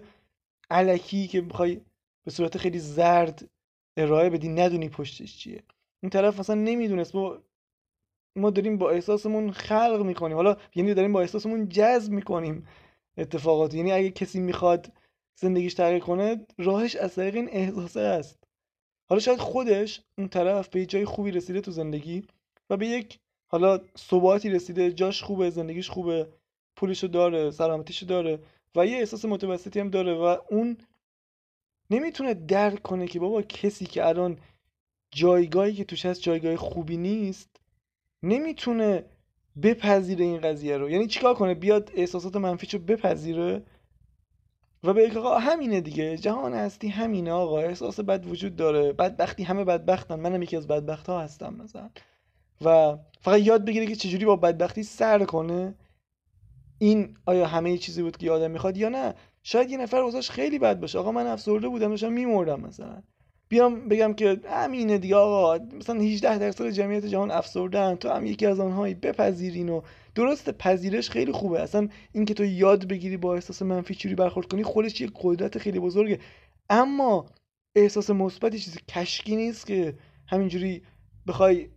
علکی 0.70 1.26
که 1.28 1.40
می‌خوای 1.40 1.80
به 2.24 2.30
صورت 2.30 2.58
خیلی 2.58 2.78
زرد 2.78 3.48
ارائه 3.96 4.30
بدی 4.30 4.48
ندونی 4.48 4.88
پشتش 4.88 5.36
چیه. 5.38 5.62
این 6.02 6.10
طرف 6.10 6.40
مثلا 6.40 6.56
نمی‌دونست 6.56 7.14
ما 7.14 7.38
ما 8.36 8.50
داریم 8.50 8.78
با 8.78 8.90
احساسمون 8.90 9.50
خلق 9.52 10.02
می‌کنیم. 10.06 10.36
حالا 10.36 10.56
یعنی 10.74 10.94
داریم 10.94 11.12
با 11.12 11.20
احساسمون 11.20 11.68
جذب 11.68 12.12
می‌کنیم 12.12 12.66
اتفاقات. 13.18 13.74
یعنی 13.74 13.92
اگه 13.92 14.10
کسی 14.10 14.40
می‌خواد 14.40 14.92
زندگیش 15.40 15.74
تغییر 15.74 15.98
کنه 15.98 16.46
راهش 16.58 16.96
از 16.96 17.14
طریق 17.14 17.34
این 17.34 17.48
احساسه 17.52 18.00
است. 18.00 18.37
حالا 19.08 19.20
شاید 19.20 19.38
خودش 19.38 20.00
اون 20.18 20.28
طرف 20.28 20.68
به 20.68 20.86
جای 20.86 21.04
خوبی 21.04 21.30
رسیده 21.30 21.60
تو 21.60 21.70
زندگی 21.70 22.24
و 22.70 22.76
به 22.76 22.86
یک 22.86 23.18
حالا 23.46 23.80
ثباتی 23.98 24.50
رسیده 24.50 24.92
جاش 24.92 25.22
خوبه 25.22 25.50
زندگیش 25.50 25.90
خوبه 25.90 26.28
پولشو 26.76 27.06
داره 27.06 27.50
سلامتیشو 27.50 28.06
داره 28.06 28.38
و 28.76 28.86
یه 28.86 28.98
احساس 28.98 29.24
متوسطی 29.24 29.80
هم 29.80 29.90
داره 29.90 30.14
و 30.14 30.36
اون 30.50 30.76
نمی‌تونه 31.90 32.34
درک 32.34 32.82
کنه 32.82 33.06
که 33.06 33.20
بابا 33.20 33.42
کسی 33.42 33.86
که 33.86 34.06
الان 34.06 34.38
جایگاهی 35.10 35.74
که 35.74 35.84
توش 35.84 36.06
هست 36.06 36.22
جایگاه 36.22 36.56
خوبی 36.56 36.96
نیست 36.96 37.60
نمی‌تونه 38.22 39.04
بپذیره 39.62 40.24
این 40.24 40.40
قضیه 40.40 40.76
رو. 40.76 40.90
یعنی 40.90 41.06
چیکار 41.06 41.34
کنه؟ 41.34 41.54
بیاد 41.54 41.90
احساسات 41.94 42.36
منفیشو 42.36 42.78
بپذیره؟ 42.78 43.62
و 44.84 44.92
به 44.92 45.12
آقا 45.16 45.38
همینه 45.38 45.80
دیگه. 45.80 46.16
جهان 46.18 46.54
هستی 46.54 46.88
همینه 46.88 47.32
آقا. 47.32 47.60
احساس 47.60 48.00
بد 48.00 48.26
وجود 48.26 48.56
داره. 48.56 48.92
بدبختی 48.92 49.42
همه 49.42 49.64
بدبختن. 49.64 50.20
منم 50.20 50.42
یکی 50.42 50.56
از 50.56 50.66
بدبخت 50.66 51.08
ها 51.08 51.20
هستم 51.20 51.54
مثلا. 51.54 51.90
و 52.64 52.96
فقط 53.20 53.40
یاد 53.40 53.64
بگیره 53.64 53.86
که 53.86 53.96
چجوری 53.96 54.24
با 54.24 54.36
بدبختی 54.36 54.82
سر 54.82 55.24
کنه. 55.24 55.74
این 56.78 57.16
آیا 57.26 57.46
همه 57.46 57.78
چیزی 57.78 58.02
بود 58.02 58.16
که 58.16 58.30
آدم 58.30 58.50
می‌خواد 58.50 58.76
یا 58.76 58.88
نه؟ 58.88 59.14
شاید 59.42 59.70
یه 59.70 59.78
نفر 59.78 59.96
واسش 59.96 60.30
خیلی 60.30 60.58
بد 60.58 60.80
باشه. 60.80 60.98
آقا 60.98 61.12
من 61.12 61.26
افسرده 61.26 61.68
بودم 61.68 61.88
داشتم 61.88 62.12
میمردم 62.12 62.60
مثلا. 62.60 63.02
بیام 63.48 63.88
بگم 63.88 64.14
که 64.14 64.40
همینه 64.44 64.98
دیگه 64.98 65.16
آقا. 65.16 65.64
مثلا 65.76 66.00
18 66.00 66.38
درصد 66.38 66.70
جمعیت 66.70 67.04
جهان 67.06 67.30
افسردن 67.30 67.94
تو 67.94 68.08
هم 68.08 68.26
یکی 68.26 68.46
از 68.46 68.60
آنهایی. 68.60 68.94
بپذیرین 68.94 69.68
و 69.68 69.80
درست 70.18 70.50
پذیرش 70.50 71.10
خیلی 71.10 71.32
خوبه. 71.32 71.60
اصلا 71.60 71.88
اینکه 72.12 72.34
تو 72.34 72.44
یاد 72.44 72.88
بگیری 72.88 73.16
با 73.16 73.34
احساس 73.34 73.62
منفی 73.62 73.94
چوری 73.94 74.14
برخورد 74.14 74.48
کنی 74.48 74.62
خودش 74.62 75.00
یه 75.00 75.10
قدرت 75.14 75.58
خیلی 75.58 75.80
بزرگه. 75.80 76.18
اما 76.70 77.26
احساس 77.76 78.10
مثبت 78.10 78.56
چیزی 78.56 78.78
کشکی 78.88 79.36
نیست 79.36 79.66
که 79.66 79.98
همینجوری 80.26 80.82
بخوای 81.26 81.68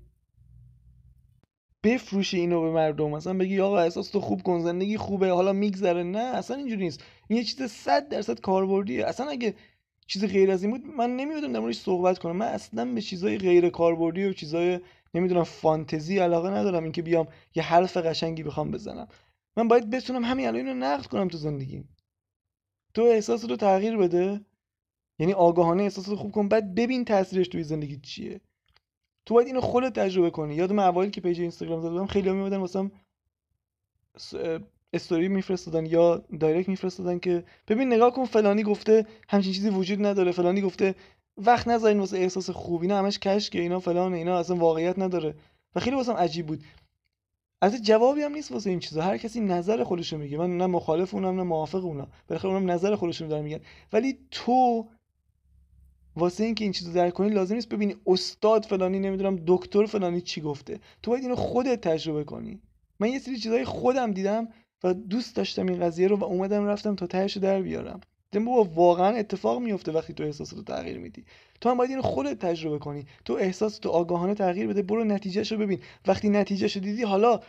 بفروشی 1.83 2.39
اینو 2.39 2.61
به 2.61 2.71
مردم. 2.71 3.09
مثلا 3.09 3.33
بگی 3.33 3.59
آقا 3.59 3.79
احساس 3.79 4.09
تو 4.09 4.21
خوب 4.21 4.43
کن 4.43 4.59
زندگی 4.59 4.97
خوبه 4.97 5.29
حالا 5.29 5.53
میگذره. 5.53 6.03
نه 6.03 6.19
اصلا 6.19 6.57
اینجوری 6.57 6.83
نیست. 6.83 7.03
این 7.27 7.39
یه 7.39 7.45
چیز 7.45 7.71
100 7.71 8.09
درصد 8.09 8.39
کاربردیه. 8.39 9.05
اصلا 9.05 9.29
اگه 9.29 9.53
چیز 10.11 10.25
غیر 10.25 10.51
از 10.51 10.63
این 10.63 10.71
بود 10.71 10.85
من 10.85 11.15
نمی‌دونم 11.15 11.53
در 11.53 11.59
موردش 11.59 11.77
صحبت 11.77 12.19
کنم. 12.19 12.35
من 12.35 12.45
اصلا 12.45 12.85
به 12.85 13.01
چیزای 13.01 13.37
غیر 13.37 13.69
کاربردی 13.69 14.25
و 14.25 14.33
چیزای 14.33 14.79
نمی‌دونم 15.13 15.43
فانتزی 15.43 16.19
علاقه 16.19 16.49
ندارم 16.49 16.83
اینکه 16.83 17.01
بیام 17.01 17.27
یه 17.55 17.63
حرف 17.63 17.97
قشنگی 17.97 18.43
بخوام 18.43 18.71
بزنم. 18.71 19.07
من 19.57 19.67
باید 19.67 19.89
بتونم 19.89 20.25
همین 20.25 20.47
الان 20.47 20.67
اینو 20.67 20.73
نقد 20.73 21.05
کنم 21.05 21.27
تو 21.27 21.37
زندگیم 21.37 21.89
تو 22.93 23.01
احساس 23.01 23.49
رو 23.49 23.55
تغییر 23.55 23.97
بده. 23.97 24.41
یعنی 25.19 25.33
آگاهانه 25.33 25.83
احساس 25.83 26.09
رو 26.09 26.15
خوب 26.15 26.31
کن 26.31 26.47
بعد 26.47 26.75
ببین 26.75 27.05
تاثیرش 27.05 27.47
توی 27.47 27.63
زندگی 27.63 27.97
چیه. 27.97 28.41
تو 29.25 29.33
باید 29.33 29.47
اینو 29.47 29.61
خودت 29.61 29.99
تجربه 29.99 30.29
کنی. 30.29 30.55
یادم 30.55 30.79
اوایل 30.79 31.09
که 31.09 31.21
page 31.21 31.41
اینستاگرام 31.41 31.81
بودم 31.81 32.05
خیلی 32.05 32.31
میمدن 32.31 32.57
واسم 32.57 32.91
استوری 34.93 35.27
میفرستادن 35.27 35.85
یا 35.85 36.25
direct 36.39 36.69
میفرستادن 36.69 37.19
که 37.19 37.43
ببین 37.67 37.93
نگاه 37.93 38.13
کن 38.13 38.25
فلانی 38.25 38.63
گفته 38.63 39.05
همچین 39.29 39.53
چیزی 39.53 39.69
وجود 39.69 40.05
نداره 40.05 40.31
فلانی 40.31 40.61
گفته 40.61 40.95
وقت 41.37 41.67
نذارین 41.67 41.99
واسه 41.99 42.17
احساس 42.17 42.49
خوب 42.49 42.81
اینا 42.81 42.97
همش 42.99 43.19
کشکه 43.19 43.61
اینا 43.61 43.79
فلان 43.79 44.13
اینا 44.13 44.39
اصلا 44.39 44.55
واقعیت 44.55 44.99
نداره. 44.99 45.35
و 45.75 45.79
خیلی 45.79 45.95
واسم 45.95 46.13
عجیب 46.13 46.45
بود. 46.45 46.63
از 47.61 47.83
جوابی 47.83 48.21
هم 48.21 48.33
نیست 48.33 48.51
واسه 48.51 48.69
این 48.69 48.79
چیزا. 48.79 49.01
هر 49.01 49.17
کسی 49.17 49.39
نظر 49.41 49.83
خودشو 49.83 50.17
میگه. 50.17 50.37
من 50.37 50.57
نه 50.57 50.65
مخالف 50.65 51.13
اونم 51.13 51.35
نه 51.35 51.43
موافق 51.43 51.85
اونم 51.85 52.07
بالاخره 52.27 52.51
اونم 52.51 52.71
نظر 52.71 52.95
خودشون 52.95 53.27
دارن 53.27 53.43
میگن. 53.43 53.59
ولی 53.93 54.17
تو 54.31 54.87
واسه 56.15 56.43
اینکه 56.43 56.63
این 56.63 56.71
چیزو 56.71 56.93
درک 56.93 57.13
کنی 57.13 57.29
لازم 57.29 57.55
نیست 57.55 57.69
ببینی 57.69 57.95
استاد 58.07 58.65
فلانی 58.65 58.99
نمی‌دونم 58.99 59.43
دکتر 59.47 59.85
فلانی 59.85 60.21
چی 60.21 60.41
گفته. 60.41 60.79
تو 61.03 61.11
باید 61.11 61.23
اینو 61.23 61.35
خودت 61.35 61.81
تجربه 61.81 62.23
کنی. 62.23 62.61
من 62.99 63.09
یه 63.09 63.19
سری 63.19 63.37
چیزای 63.37 63.65
خودم 63.65 64.11
دیدم 64.11 64.47
و 64.83 64.93
دوست 64.93 65.35
داشتم 65.35 65.65
این 65.65 65.79
قضیه 65.79 66.07
رو 66.07 66.17
و 66.17 66.23
اومدم 66.23 66.65
رفتم 66.65 66.95
تا 66.95 67.07
تهش 67.07 67.37
در 67.37 67.61
بیارم. 67.61 67.99
دیدم 68.31 68.45
بابا 68.45 68.63
واقعا 68.63 69.17
اتفاق 69.17 69.61
میفته 69.61 69.91
وقتی 69.91 70.13
تو 70.13 70.23
احساس 70.23 70.53
رو 70.53 70.63
تغییر 70.63 70.97
میدی. 70.97 71.25
تو 71.61 71.69
هم 71.69 71.77
باید 71.77 71.89
اینو 71.89 72.01
خودت 72.01 72.39
تجربه 72.39 72.79
کنی. 72.79 73.05
تو 73.25 73.33
احساس 73.33 73.77
تو 73.77 73.89
آگاهانه 73.89 74.33
تغییر 74.33 74.67
بده 74.67 74.81
برو 74.81 75.03
نتیجهش 75.03 75.51
رو 75.51 75.57
ببین. 75.57 75.79
وقتی 76.07 76.29
نتیجهش 76.29 76.75
رو 76.75 76.81
دیدی 76.81 77.03
حالا 77.03 77.39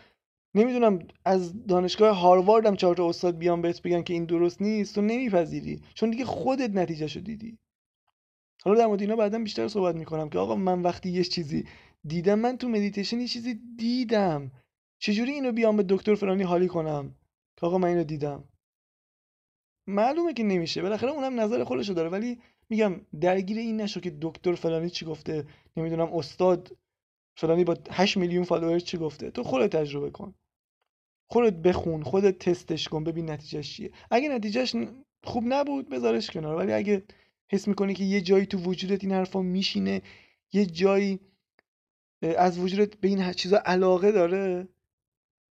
نمی‌دونم 0.54 0.98
از 1.24 1.66
دانشگاه 1.66 2.16
هاروارد 2.16 2.66
هم 2.66 2.76
چهار 2.76 2.96
تا 2.96 3.08
استاد 3.08 3.38
بیان 3.38 3.62
بهت 3.62 3.82
بگن 3.82 4.02
که 4.02 4.14
این 4.14 4.24
درست 4.24 4.62
نیست 4.62 4.94
تو 4.94 5.00
نمیپذیری. 5.00 5.80
چون 5.94 6.10
دیگه 6.10 6.24
خودت 6.24 6.70
نتیجهش 6.70 7.16
رو 7.16 7.22
دیدی. 7.22 7.58
حالا 8.64 8.78
در 8.78 8.86
مورد 8.86 9.00
اینا 9.00 9.16
بعدا 9.16 9.38
بیشتر 9.38 9.68
صحبت 9.68 9.94
می‌کنم 9.94 10.28
که 10.28 10.38
آقا 10.38 10.56
من 10.56 10.82
وقتی 10.82 11.10
یه 11.10 11.24
چیزی 11.24 11.64
دیدم 12.04 12.38
من 12.38 12.56
تو 12.56 12.68
مدیتیشن 12.68 13.20
یه 13.20 13.28
چیزی 13.28 13.60
دیدم. 13.76 14.50
چجوری 14.98 15.32
اینو 15.32 15.52
بیام 15.52 15.76
به 15.76 15.84
دکتر 15.88 16.14
فلانی 16.14 16.42
حالی 16.42 16.68
کنم؟ 16.68 17.14
که 17.62 17.66
آقا 17.66 17.78
من 17.78 17.88
اینو 17.88 18.04
دیدم. 18.04 18.44
معلومه 19.86 20.32
که 20.32 20.42
نمیشه. 20.42 20.82
بالاخره 20.82 21.10
اونم 21.10 21.40
نظر 21.40 21.64
خودشو 21.64 21.92
داره. 21.92 22.08
ولی 22.08 22.38
میگم 22.68 23.00
درگیر 23.20 23.58
این 23.58 23.80
نشو 23.80 24.00
که 24.00 24.18
دکتر 24.20 24.54
فلانی 24.54 24.90
چی 24.90 25.04
گفته. 25.04 25.46
نمی‌دونم 25.76 26.12
استاد 26.12 26.76
فلانی 27.36 27.64
با 27.64 27.76
8 27.90 28.16
میلیون 28.16 28.44
فالوور 28.44 28.78
چی 28.78 28.98
گفته. 28.98 29.30
تو 29.30 29.42
خودت 29.42 29.76
تجربه 29.76 30.10
کن. 30.10 30.34
خودت 31.30 31.52
بخون 31.52 32.02
خودت 32.02 32.38
تستش 32.38 32.88
کن 32.88 33.04
ببین 33.04 33.30
نتیجهش 33.30 33.76
چیه. 33.76 33.92
اگه 34.10 34.28
نتیجهش 34.28 34.76
خوب 35.24 35.44
نبود 35.46 35.88
بذارش 35.88 36.30
کنار. 36.30 36.56
ولی 36.56 36.72
اگه 36.72 37.02
حس 37.52 37.68
می‌کنی 37.68 37.94
که 37.94 38.04
یه 38.04 38.20
جایی 38.20 38.46
تو 38.46 38.58
وجودت 38.58 39.04
این 39.04 39.12
حرفا 39.12 39.42
میشینه 39.42 40.02
یه 40.52 40.66
جایی 40.66 41.20
از 42.22 42.58
وجودت 42.58 42.96
به 42.96 43.08
این 43.08 43.32
چیزا 43.32 43.62
علاقه 43.64 44.12
داره 44.12 44.68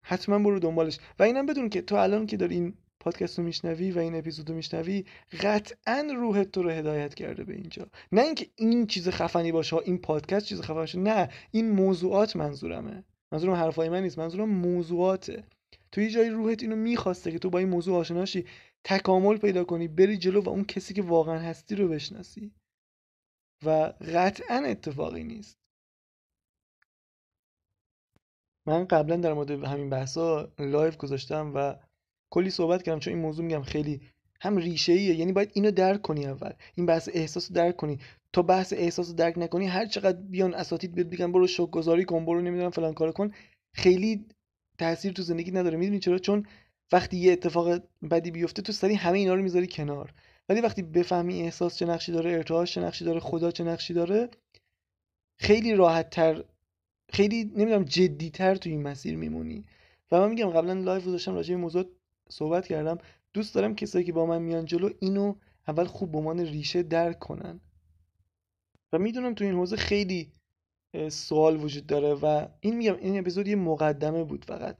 حتما 0.03 0.39
برو 0.39 0.59
دنبالش. 0.59 0.99
و 1.19 1.23
اینم 1.23 1.45
بدون 1.45 1.69
که 1.69 1.81
تو 1.81 1.95
الان 1.95 2.25
که 2.25 2.37
داری 2.37 2.55
این 2.55 2.73
پادکست 2.99 3.39
رو 3.39 3.45
میشنوی 3.45 3.91
و 3.91 3.99
این 3.99 4.15
اپیزود 4.15 4.49
رو 4.49 4.55
میشنوی 4.55 5.05
قطعا 5.41 6.07
روحت 6.15 6.51
تو 6.51 6.63
رو 6.63 6.69
هدایت 6.69 7.13
کرده 7.13 7.43
به 7.43 7.53
اینجا. 7.53 7.87
نه 8.11 8.21
اینکه 8.21 8.47
این 8.55 8.87
چیز 8.87 9.09
خفنی 9.09 9.51
باشه 9.51 9.75
این 9.75 9.97
پادکست 9.97 10.45
چیز 10.45 10.61
خفنی 10.61 10.75
باشه 10.75 10.99
نه. 10.99 11.29
این 11.51 11.69
موضوعات 11.69 12.35
منظورمه. 12.35 13.03
منظورم 13.31 13.53
حرفای 13.53 13.89
من 13.89 14.03
نیست 14.03 14.19
منظورم 14.19 14.49
موضوعاته. 14.49 15.43
تو 15.91 16.01
یه 16.01 16.09
جایی 16.09 16.29
روحت 16.29 16.63
اینو 16.63 16.75
می‌خواسته 16.75 17.31
که 17.31 17.39
تو 17.39 17.49
با 17.49 17.59
این 17.59 17.69
موضوع 17.69 17.97
آشناشی 17.97 18.45
تکامل 18.83 19.37
پیدا 19.37 19.63
کنی 19.63 19.87
بری 19.87 20.17
جلو 20.17 20.41
و 20.41 20.49
اون 20.49 20.63
کسی 20.63 20.93
که 20.93 21.01
واقعا 21.01 21.39
هستی 21.39 21.75
رو 21.75 21.87
بشناسی. 21.87 22.51
و 23.65 23.69
قطعا 24.13 24.55
اتفاقی 24.55 25.23
نیست. 25.23 25.60
من 28.71 28.85
قبلا 28.85 29.15
در 29.15 29.33
مورد 29.33 29.51
همین 29.51 29.89
بحثا 29.89 30.51
live 30.59 30.91
گذاشتم 30.91 31.51
و 31.55 31.75
کلی 32.29 32.49
صحبت 32.49 32.83
کردم 32.83 32.99
چون 32.99 33.13
این 33.13 33.21
موضوع 33.21 33.45
میگم 33.45 33.63
خیلی 33.63 34.01
هم 34.41 34.57
ریشه 34.57 34.93
ایه 34.93 35.15
یعنی 35.15 35.31
باید 35.31 35.51
اینو 35.53 35.71
درک 35.71 36.01
کنی 36.01 36.25
اول. 36.25 36.51
این 36.75 36.85
بحث 36.85 37.09
احساس 37.13 37.49
رو 37.49 37.55
درک 37.55 37.75
کنی. 37.75 37.99
تا 38.33 38.41
بحث 38.41 38.73
احساس 38.73 39.09
رو 39.09 39.15
درک 39.15 39.37
نکنی 39.37 39.67
هر 39.67 39.85
چقدر 39.85 40.17
بیان 40.17 40.53
اساتید 40.53 40.95
بهت 40.95 41.07
بگن 41.07 41.31
برو 41.31 41.47
شکرگزاری 41.47 42.05
کن 42.05 42.25
برو 42.25 42.41
نمی‌دونم 42.41 42.69
فلان 42.69 42.93
کار 42.93 43.11
کن 43.11 43.31
خیلی 43.73 44.25
تاثیر 44.77 45.13
تو 45.13 45.21
زندگی 45.21 45.51
نداره. 45.51 45.77
می‌دونی 45.77 45.99
چرا؟ 45.99 46.19
چون 46.19 46.45
وقتی 46.91 47.17
یه 47.17 47.31
اتفاق 47.31 47.81
بدی 48.11 48.31
بیفته 48.31 48.61
تو 48.61 48.71
سریع 48.71 48.95
همه 48.95 49.17
اینا 49.17 49.33
رو 49.33 49.41
می‌ذاری 49.41 49.67
کنار. 49.67 50.13
ولی 50.49 50.61
وقتی 50.61 50.81
بفهمی 50.81 51.41
احساس 51.41 51.77
چه 51.77 51.85
نقشی 51.85 52.11
داره 52.11 52.31
ارتعاش 52.31 52.73
چه 52.73 52.81
نقشی 52.81 53.05
داره 53.05 53.19
خدا 53.19 53.51
چه 53.51 53.63
نقشی 53.63 53.93
داره 53.93 54.29
خیلی 55.39 55.73
راحت 55.73 56.09
تر 56.09 56.43
خیلی 57.11 57.43
نمی‌دونم 57.43 57.83
جدیتر 57.83 58.55
تو 58.55 58.69
این 58.69 58.81
مسیر 58.81 59.17
میمونی. 59.17 59.65
و 60.11 60.19
من 60.19 60.29
میگم 60.29 60.49
قبلا 60.49 60.73
live 60.73 61.01
گذاشتم 61.01 61.35
راجع 61.35 61.55
به 61.55 61.61
موضوع 61.61 61.85
صحبت 62.29 62.67
کردم. 62.67 62.97
دوست 63.33 63.55
دارم 63.55 63.75
کسایی 63.75 64.05
که 64.05 64.13
با 64.13 64.25
من 64.25 64.41
میان 64.41 64.65
جلو 64.65 64.89
اینو 64.99 65.35
اول 65.67 65.85
خوب 65.85 66.11
به 66.11 66.43
ریشه 66.43 66.83
درک 66.83 67.19
کنن. 67.19 67.59
و 68.93 68.99
می‌دونم 68.99 69.33
تو 69.33 69.43
این 69.43 69.53
حوزه 69.53 69.75
خیلی 69.75 70.31
سوال 71.09 71.63
وجود 71.63 71.85
داره 71.87 72.13
و 72.13 72.47
این 72.59 72.77
میگم 72.77 72.95
این 72.95 73.19
اپیزود 73.19 73.47
یه 73.47 73.55
مقدمه 73.55 74.23
بود 74.23 74.45
فقط. 74.45 74.77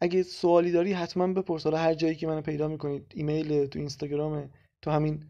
اگه 0.00 0.22
سوالی 0.22 0.72
داری 0.72 0.92
حتما 0.92 1.26
بپرس. 1.26 1.64
حالا 1.64 1.78
هر 1.78 1.94
جایی 1.94 2.14
که 2.14 2.26
منو 2.26 2.42
پیدا 2.42 2.68
می‌کنید 2.68 3.12
ایمیل 3.14 3.66
تو 3.66 3.78
اینستاگرام 3.78 4.50
تو 4.82 4.90
همین 4.90 5.24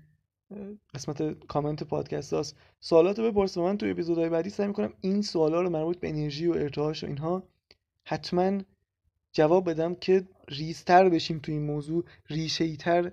قسمت 0.95 1.47
کامنت 1.47 1.83
پادکست 1.83 2.33
هاست. 2.33 2.57
سوالات 2.81 3.19
رو 3.19 3.33
بپرس 3.33 3.59
من 3.59 3.79
تو 3.79 3.87
اپیزودهای 3.87 4.29
بعدی 4.29 4.51
سعی 4.51 4.67
می‌کنم 4.67 4.93
این 5.01 5.23
سوالا 5.23 5.63
رو 5.63 5.71
مربوط 5.71 5.99
به 5.99 6.09
انرژی 6.09 6.47
و 6.47 6.53
ارتعاش 6.53 7.05
و 7.05 7.07
اینها 7.07 7.43
حتما 8.05 8.61
جواب 9.33 9.71
بدم 9.71 9.95
که 9.95 10.29
ریزتر 10.49 11.09
بشیم 11.09 11.39
تو 11.39 11.53
این 11.53 11.63
موضوع 11.63 12.05
ریشه 12.31 12.77
تر 12.77 13.13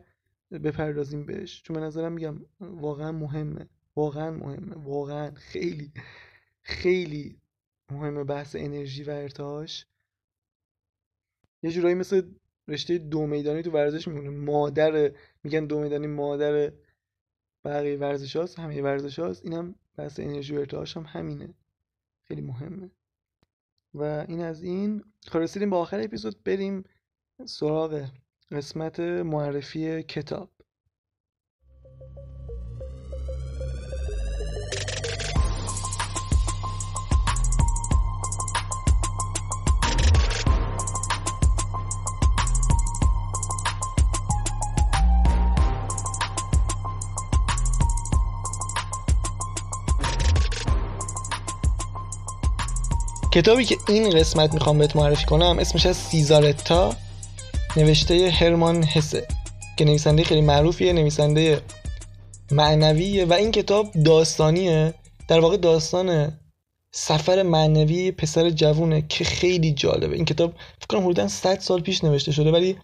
بپردازیم 0.52 1.26
بهش. 1.26 1.62
چون 1.63 1.76
به 1.76 1.82
نظرم 1.82 2.12
میگم 2.12 2.46
واقعا 2.60 3.12
مهمه. 3.12 3.67
واقعا 3.96 4.32
مهمه. 4.32 4.76
واقعا 4.76 5.32
خیلی 5.32 5.91
خیلی 6.62 7.38
مهمه 7.91 8.24
بحث 8.24 8.56
انرژی 8.60 9.04
و 9.04 9.10
ارتعاش. 9.10 9.86
یه 11.63 11.72
جورایی 11.72 11.96
مثل 11.96 12.22
رشته 12.67 12.98
دو 12.98 13.28
میدانی 13.28 13.62
تو 13.62 13.72
ورزش 13.72 14.08
میمونه. 14.08 14.30
مادر 14.30 15.12
میگن 15.44 15.65
دو 15.65 15.80
میدانی 15.80 16.08
مادر 16.08 16.72
بقیه 17.65 17.97
ورزش 17.97 18.36
هاست 18.36 18.60
همه 18.60 18.82
ورزش 18.82 19.19
هاست. 19.19 19.45
اینم 19.45 19.76
بحث 19.97 20.19
انرژی 20.19 20.56
و 20.56 20.60
ارتعاش 20.60 20.97
هم 20.97 21.04
همینه. 21.08 21.54
خیلی 22.28 22.41
مهمه. 22.41 22.91
و 23.93 24.04
این 24.04 24.41
از 24.41 24.63
این. 24.63 25.04
خب 25.28 25.39
رسیدیم 25.39 25.69
به 25.69 25.76
آخر 25.76 26.02
اپیزود 26.02 26.43
بریم 26.43 26.84
سراغ 27.45 28.06
قسمت 28.52 29.00
معرفی 29.00 30.04
کتاب. 30.04 30.50
کتابی 53.32 53.65
که 53.65 53.78
این 53.88 54.10
قسمت 54.10 54.54
می‌خوام 54.54 54.78
بهت 54.78 54.96
معرفی 54.96 55.26
کنم 55.26 55.60
اسمش 55.60 55.86
از 55.86 55.98
سیزارتا 55.98 56.96
نوشته 57.78 58.30
هرمان 58.30 58.84
هسه 58.84 59.28
که 59.78 59.86
نویسنده 59.86 60.24
خیلی 60.24 60.41
معروفیه 60.41 60.94
نویسنده 60.94 61.62
معنویه 62.52 63.26
و 63.26 63.34
این 63.34 63.52
کتاب 63.52 63.91
داستانیه. 63.91 64.94
در 65.28 65.39
واقع 65.39 65.58
داستان 65.58 66.38
سفر 66.91 67.44
معنوی 67.44 68.12
پسر 68.12 68.50
جوونه 68.50 69.02
که 69.10 69.24
خیلی 69.24 69.72
جالبه. 69.72 70.15
این 70.15 70.26
کتاب 70.26 70.54
فکر 70.78 70.88
کنم 70.89 71.04
حدودا 71.04 71.28
100 71.28 71.60
سال 71.60 71.82
پیش 71.82 72.04
نوشته 72.04 72.32
شده 72.32 72.52
ولی 72.52 72.78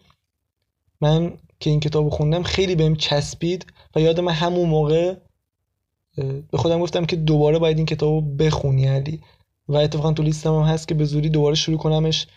من 1.02 1.34
که 1.60 1.70
این 1.70 1.80
کتاب 1.80 2.10
خوندم 2.10 2.44
خیلی 2.44 2.76
بهم 2.76 2.96
چسبید 2.96 3.66
و 3.96 4.02
یادم 4.02 4.30
همون 4.30 4.70
موقع 4.70 5.16
به 6.52 6.58
خودم 6.58 6.80
گفتم 6.80 7.06
که 7.06 7.16
دوباره 7.16 7.60
باید 7.60 7.78
این 7.78 7.86
کتاب 7.86 8.10
رو 8.10 8.22
بخونی 8.22 8.88
علی. 8.88 9.22
و 9.68 9.76
اتفاقا 9.76 10.14
تو 10.14 10.24
لیستم 10.24 10.56
هم 10.56 10.62
هست 10.62 10.88
که 10.88 10.94
به 10.94 11.06
زودی 11.06 11.30
دوباره 11.30 11.56
شروع 11.56 11.78
کنمش 11.78 12.28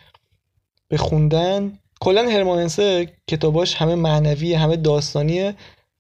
به 0.88 0.96
خوندن. 0.96 1.78
کلا 2.00 2.28
هرمانسه 2.28 3.12
کتاباش 3.26 3.74
همه 3.74 3.94
معنوی 3.94 4.54
همه 4.54 4.76
داستانیه 4.76 5.54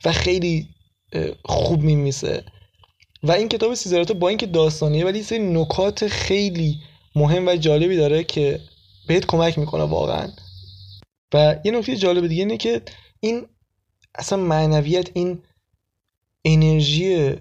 و 0.04 0.12
خیلی 0.12 0.68
خوب 1.44 1.82
میمیسه 1.82 2.44
و 3.22 3.32
این 3.32 3.48
کتاب 3.48 3.74
سیزاراتو 3.74 4.14
با 4.14 4.28
اینکه 4.28 4.46
داستانیه 4.46 5.04
ولی 5.04 5.22
سری 5.22 5.38
نکات 5.38 6.06
خیلی 6.06 6.80
مهم 7.14 7.48
و 7.48 7.56
جالبی 7.56 7.96
داره 7.96 8.24
که 8.24 8.60
بهت 9.06 9.26
کمک 9.26 9.58
می‌کنه 9.58 9.82
واقعا. 9.82 10.28
و 11.34 11.56
یه 11.64 11.72
نکته 11.72 11.96
جالب 11.96 12.26
دیگه 12.26 12.42
اینه 12.42 12.56
که 12.56 12.82
این 13.20 13.46
اصلا 14.14 14.38
معنویت 14.38 15.10
این 15.14 15.42
انرژی 16.44 17.36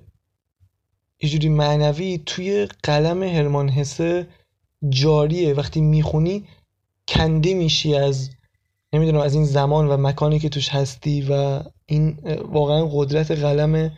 یه 1.21 1.29
جوری 1.29 1.49
معنوی 1.49 2.17
توی 2.25 2.67
قلم 2.83 3.23
هرمان 3.23 3.69
حسه 3.69 4.27
جاریه. 4.89 5.53
وقتی 5.53 5.81
می‌خونی 5.81 6.47
کنده 7.07 7.53
میشی 7.53 7.95
از 7.95 8.29
نمی‌دونم 8.93 9.19
از 9.19 9.33
این 9.33 9.45
زمان 9.45 9.87
و 9.87 9.97
مکانی 9.97 10.39
که 10.39 10.49
توش 10.49 10.69
هستی 10.69 11.21
و 11.21 11.63
این 11.85 12.19
واقعا 12.41 12.89
قدرت 12.93 13.31
قلم 13.31 13.97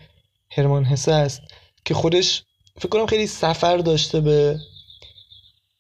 هرمان 0.52 0.86
حسه 0.86 1.14
است 1.14 1.42
که 1.86 1.94
خودش 1.94 2.44
فکر 2.76 2.90
کنم 2.90 3.06
خیلی 3.06 3.28
سفر 3.28 3.78
داشته 3.78 4.22
به 4.22 4.60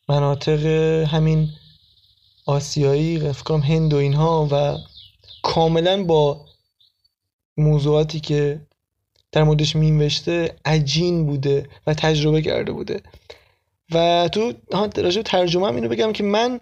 مناطق 0.10 0.66
همین 1.08 1.50
آسیایی 2.46 3.20
فکر 3.20 3.44
کنم 3.44 3.60
هند 3.60 3.94
و 3.94 3.98
اینها 3.98 4.48
و 4.52 4.78
کاملا 5.44 6.04
با 6.04 6.46
موضوعاتی 7.58 8.20
که 8.20 8.62
در 9.32 9.44
موردش 9.44 9.76
مینوشته 9.76 10.56
عجین 10.66 11.26
بوده 11.26 11.70
و 11.88 11.94
تجربه 11.94 12.42
کرده 12.42 12.72
بوده. 12.72 13.02
و 13.94 14.30
تو 14.32 14.54
راجع 14.98 15.22
ترجمه 15.22 15.68
هم 15.68 15.76
اینو 15.76 15.90
بگم 15.90 16.14
که 16.14 16.24
من 16.24 16.60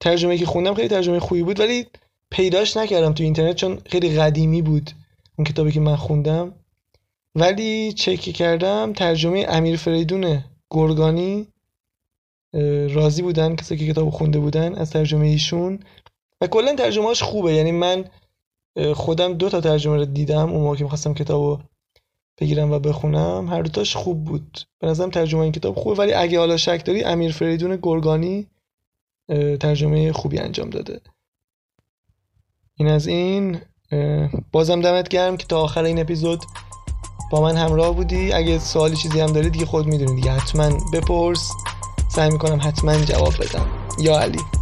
ترجمه 0.00 0.38
که 0.38 0.46
خوندم 0.46 0.74
خیلی 0.74 0.88
ترجمه 0.88 1.20
خوبی 1.20 1.42
بود 1.42 1.60
ولی 1.60 1.86
پیداش 2.30 2.76
نکردم 2.76 3.12
تو 3.12 3.22
اینترنت 3.22 3.56
چون 3.56 3.78
خیلی 3.86 4.16
قدیمی 4.16 4.62
بود 4.62 4.90
اون 5.38 5.44
کتابی 5.44 5.72
که 5.72 5.80
من 5.80 5.96
خوندم. 5.96 6.54
ولی 7.34 7.92
چک 7.92 8.20
کردم 8.20 8.92
ترجمه 8.92 9.46
امیر 9.48 9.76
فریدون 9.76 10.44
گرگانی 10.70 11.46
راضی 12.90 13.22
بودن 13.22 13.56
کسی 13.56 13.76
که 13.76 13.92
کتاب 13.92 14.10
خونده 14.10 14.38
بودن 14.38 14.74
از 14.74 14.90
ترجمه 14.90 15.26
ایشون. 15.26 15.80
و 16.40 16.46
کلا 16.46 16.74
ترجمهاش 16.74 17.22
خوبه. 17.22 17.54
یعنی 17.54 17.72
من 17.72 18.04
خودم 18.94 19.34
دو 19.34 19.48
تا 19.48 19.60
ترجمه 19.60 19.96
رو 19.96 20.04
دیدم. 20.04 20.50
اون 20.52 20.62
موقع 20.62 20.76
که 20.76 20.84
می‌خواستم 20.84 21.14
کتاب 21.14 21.60
بگیرم 22.40 22.72
و 22.72 22.78
بخونم. 22.78 23.48
هر 23.48 23.62
دوتاش 23.62 23.96
خوب 23.96 24.24
بود. 24.24 24.60
به 24.80 24.86
نظرم 24.86 25.10
ترجمه 25.10 25.40
این 25.40 25.52
کتاب 25.52 25.74
خوبه 25.74 25.96
ولی 25.96 26.12
اگه 26.12 26.38
حالا 26.38 26.56
شک 26.56 26.82
داری 26.84 27.04
امیر 27.04 27.32
فریدون 27.32 27.78
گرگانی 27.82 28.46
ترجمه 29.60 30.12
خوبی 30.12 30.38
انجام 30.38 30.70
داده. 30.70 31.00
این 32.74 32.88
از 32.88 33.06
این. 33.06 33.60
بازم 34.52 34.80
دمت 34.80 35.08
گرم 35.08 35.36
که 35.36 35.46
تا 35.46 35.60
آخر 35.60 35.84
این 35.84 36.00
اپیزود 36.00 36.44
با 37.30 37.40
من 37.40 37.56
همراه 37.56 37.94
بودی. 37.94 38.32
اگه 38.32 38.58
سوالی 38.58 38.96
چیزی 38.96 39.20
هم 39.20 39.32
داری 39.32 39.50
دیگه 39.50 39.66
خود 39.66 39.86
می‌دونی 39.86 40.14
دیگه. 40.14 40.32
حتما 40.32 40.70
بپرس. 40.92 41.52
سعی 42.08 42.30
می‌کنم 42.30 42.58
حتما 42.62 43.04
جواب 43.04 43.34
بدم. 43.40 43.66
یا 44.00 44.18
علی. 44.18 44.57